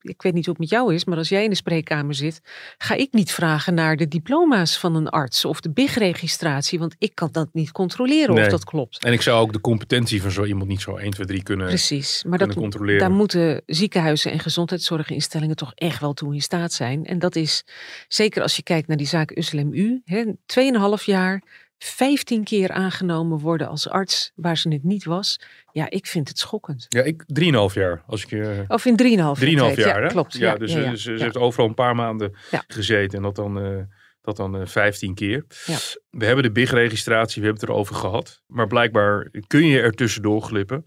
ik 0.00 0.22
weet 0.22 0.34
niet 0.34 0.44
hoe 0.44 0.54
het 0.54 0.62
met 0.62 0.70
jou 0.70 0.94
is, 0.94 1.04
maar 1.04 1.18
als 1.18 1.28
jij 1.28 1.44
in 1.44 1.50
de 1.50 1.56
spreekkamer 1.56 2.14
zit, 2.14 2.40
ga 2.78 2.94
ik 2.94 3.12
niet 3.12 3.32
vragen 3.32 3.74
naar 3.74 3.96
de 3.96 4.08
diploma's 4.08 4.78
van 4.78 4.94
een 4.94 5.08
arts 5.08 5.44
of 5.44 5.60
de 5.60 5.70
BIG-registratie, 5.70 6.78
want 6.78 6.94
ik 6.98 7.14
kan 7.14 7.28
dat 7.32 7.48
niet 7.52 7.72
controleren 7.72 8.27
nee. 8.34 8.44
of 8.44 8.50
dat 8.50 8.64
klopt. 8.64 9.04
En 9.04 9.12
ik 9.12 9.22
zou 9.22 9.40
ook 9.40 9.52
de 9.52 9.60
competentie 9.60 10.22
van 10.22 10.30
zo 10.30 10.44
iemand 10.44 10.68
niet 10.68 10.80
zo 10.80 10.96
1, 10.96 11.10
2, 11.10 11.26
3 11.26 11.42
kunnen, 11.42 11.66
Precies, 11.66 12.24
maar 12.26 12.38
dat, 12.38 12.54
controleren. 12.54 13.00
daar 13.00 13.10
moeten 13.10 13.62
ziekenhuizen 13.66 14.32
en 14.32 14.38
gezondheidszorginstellingen 14.38 15.56
toch 15.56 15.72
echt 15.74 16.00
wel 16.00 16.12
toe 16.12 16.34
in 16.34 16.42
staat 16.42 16.72
zijn. 16.72 17.04
En 17.04 17.18
dat 17.18 17.36
is, 17.36 17.64
zeker 18.08 18.42
als 18.42 18.56
je 18.56 18.62
kijkt 18.62 18.88
naar 18.88 18.96
die 18.96 19.06
zaak 19.06 19.36
Uslem 19.36 19.72
U, 19.72 20.02
2,5 20.06 21.04
jaar 21.04 21.42
15 21.78 22.44
keer 22.44 22.70
aangenomen 22.70 23.38
worden 23.38 23.68
als 23.68 23.88
arts 23.88 24.32
waar 24.34 24.56
ze 24.56 24.68
het 24.68 24.84
niet 24.84 25.04
was. 25.04 25.40
Ja, 25.72 25.90
ik 25.90 26.06
vind 26.06 26.28
het 26.28 26.38
schokkend. 26.38 26.86
Ja, 26.88 27.02
ik 27.02 27.24
3,5 27.40 27.74
jaar. 27.74 28.02
Als 28.06 28.24
ik, 28.24 28.30
uh, 28.30 28.48
of 28.68 28.84
in 28.84 28.96
3,5 28.96 29.08
jaar. 29.08 29.36
3,5 29.36 29.44
jaar, 29.44 29.76
ja, 29.76 30.00
hè? 30.00 30.06
klopt. 30.06 30.36
Ja, 30.36 30.50
Ja, 30.52 30.56
dus 30.56 30.72
ja, 30.72 30.94
ze, 30.94 31.16
ze 31.16 31.24
heeft 31.24 31.36
overal 31.36 31.68
een 31.68 31.74
paar 31.74 31.94
maanden 31.94 32.36
gezeten. 32.66 33.16
En 33.18 33.22
dat 33.22 33.36
dan, 33.36 33.64
uh, 33.64 33.82
dat 34.28 34.36
dan 34.36 34.60
uh, 34.60 34.66
15 34.66 35.14
keer. 35.14 35.44
Ja. 35.66 35.76
We 36.10 36.24
hebben 36.24 36.44
de 36.44 36.52
BIG-registratie, 36.52 37.40
we 37.40 37.46
hebben 37.46 37.60
het 37.60 37.70
erover 37.70 37.94
gehad. 37.94 38.42
Maar 38.46 38.66
blijkbaar 38.66 39.30
kun 39.46 39.66
je 39.66 39.80
er 39.80 39.92
tussendoor 39.92 40.42
glippen. 40.42 40.84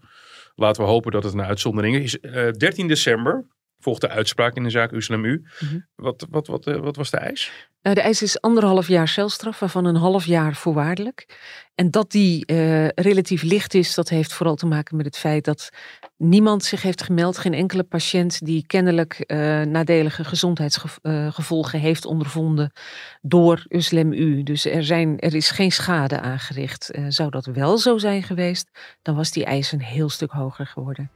Laten 0.54 0.82
we 0.82 0.88
hopen 0.88 1.12
dat 1.12 1.22
het 1.22 1.32
een 1.32 1.42
uitzondering 1.42 1.96
is. 1.96 2.18
Uh, 2.20 2.50
13 2.50 2.88
december 2.88 3.46
volgt 3.78 4.00
de 4.00 4.08
uitspraak 4.08 4.56
in 4.56 4.62
de 4.62 4.70
zaak 4.70 4.92
Uslem 4.92 5.24
U. 5.24 5.46
Mhm. 5.60 5.78
Wat, 5.94 6.26
wat, 6.30 6.46
wat, 6.46 6.66
uh, 6.66 6.76
wat 6.76 6.96
was 6.96 7.10
de 7.10 7.16
eis? 7.16 7.70
Nou, 7.82 7.94
de 7.94 8.02
eis 8.02 8.22
is 8.22 8.40
anderhalf 8.40 8.88
jaar 8.88 9.08
celstraf, 9.08 9.58
waarvan 9.58 9.84
een 9.84 9.96
half 9.96 10.24
jaar 10.24 10.54
voorwaardelijk. 10.54 11.26
En 11.74 11.90
dat 11.90 12.10
die 12.10 12.44
uh, 12.46 12.88
relatief 12.88 13.42
licht 13.42 13.74
is, 13.74 13.94
dat 13.94 14.08
heeft 14.08 14.32
vooral 14.32 14.54
te 14.54 14.66
maken 14.66 14.96
met 14.96 15.06
het 15.06 15.16
feit 15.16 15.44
dat 15.44 15.70
niemand 16.16 16.64
zich 16.64 16.82
heeft 16.82 17.02
gemeld, 17.02 17.38
geen 17.38 17.54
enkele 17.54 17.82
patiënt 17.82 18.46
die 18.46 18.66
kennelijk 18.66 19.24
uh, 19.26 19.62
nadelige 19.62 20.24
gezondheidsgevolgen 20.24 21.80
heeft 21.80 22.04
ondervonden 22.04 22.72
door 23.20 23.64
Uslem 23.68 24.12
U. 24.12 24.42
Dus 24.42 24.66
er, 24.66 24.84
zijn, 24.84 25.18
er 25.18 25.34
is 25.34 25.50
geen 25.50 25.72
schade 25.72 26.20
aangericht. 26.20 26.90
Zou 27.08 27.30
dat 27.30 27.46
wel 27.46 27.78
zo 27.78 27.98
zijn 27.98 28.22
geweest, 28.22 28.68
dan 29.02 29.14
was 29.14 29.30
die 29.30 29.44
eis 29.44 29.72
een 29.72 29.82
heel 29.82 30.08
stuk 30.08 30.30
hoger 30.30 30.66
geworden. 30.66 31.10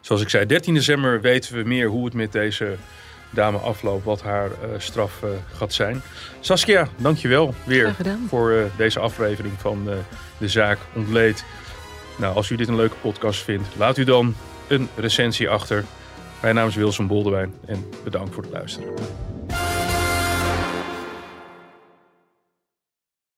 Zoals 0.00 0.22
ik 0.22 0.28
zei, 0.28 0.46
13 0.46 0.74
december 0.74 1.20
weten 1.20 1.54
we 1.56 1.62
meer 1.62 1.88
hoe 1.88 2.04
het 2.04 2.14
met 2.14 2.32
deze 2.32 2.76
dame 3.32 3.58
afloopt, 3.58 4.04
wat 4.04 4.22
haar 4.22 4.48
uh, 4.48 4.78
straf 4.78 5.20
uh, 5.24 5.30
gaat 5.54 5.72
zijn. 5.72 6.02
Saskia, 6.40 6.88
dankjewel 6.96 7.54
weer 7.64 7.94
voor 8.28 8.52
uh, 8.52 8.64
deze 8.76 9.00
aflevering 9.00 9.54
van 9.58 9.88
de 10.38 10.48
zaak 10.48 10.78
Ontleed. 10.94 11.44
Nou, 12.16 12.34
als 12.34 12.50
u 12.50 12.56
dit 12.56 12.68
een 12.68 12.76
leuke 12.76 12.96
podcast 13.00 13.42
vindt, 13.42 13.68
laat 13.76 13.98
u 13.98 14.04
dan 14.04 14.34
een 14.68 14.88
recensie 14.96 15.48
achter. 15.48 15.84
Mijn 16.42 16.54
naam 16.54 16.68
is 16.68 16.74
Wilson 16.74 17.06
Boldewijn 17.06 17.54
en 17.66 17.88
bedankt 18.04 18.34
voor 18.34 18.42
het 18.42 18.52
luisteren. 18.52 18.94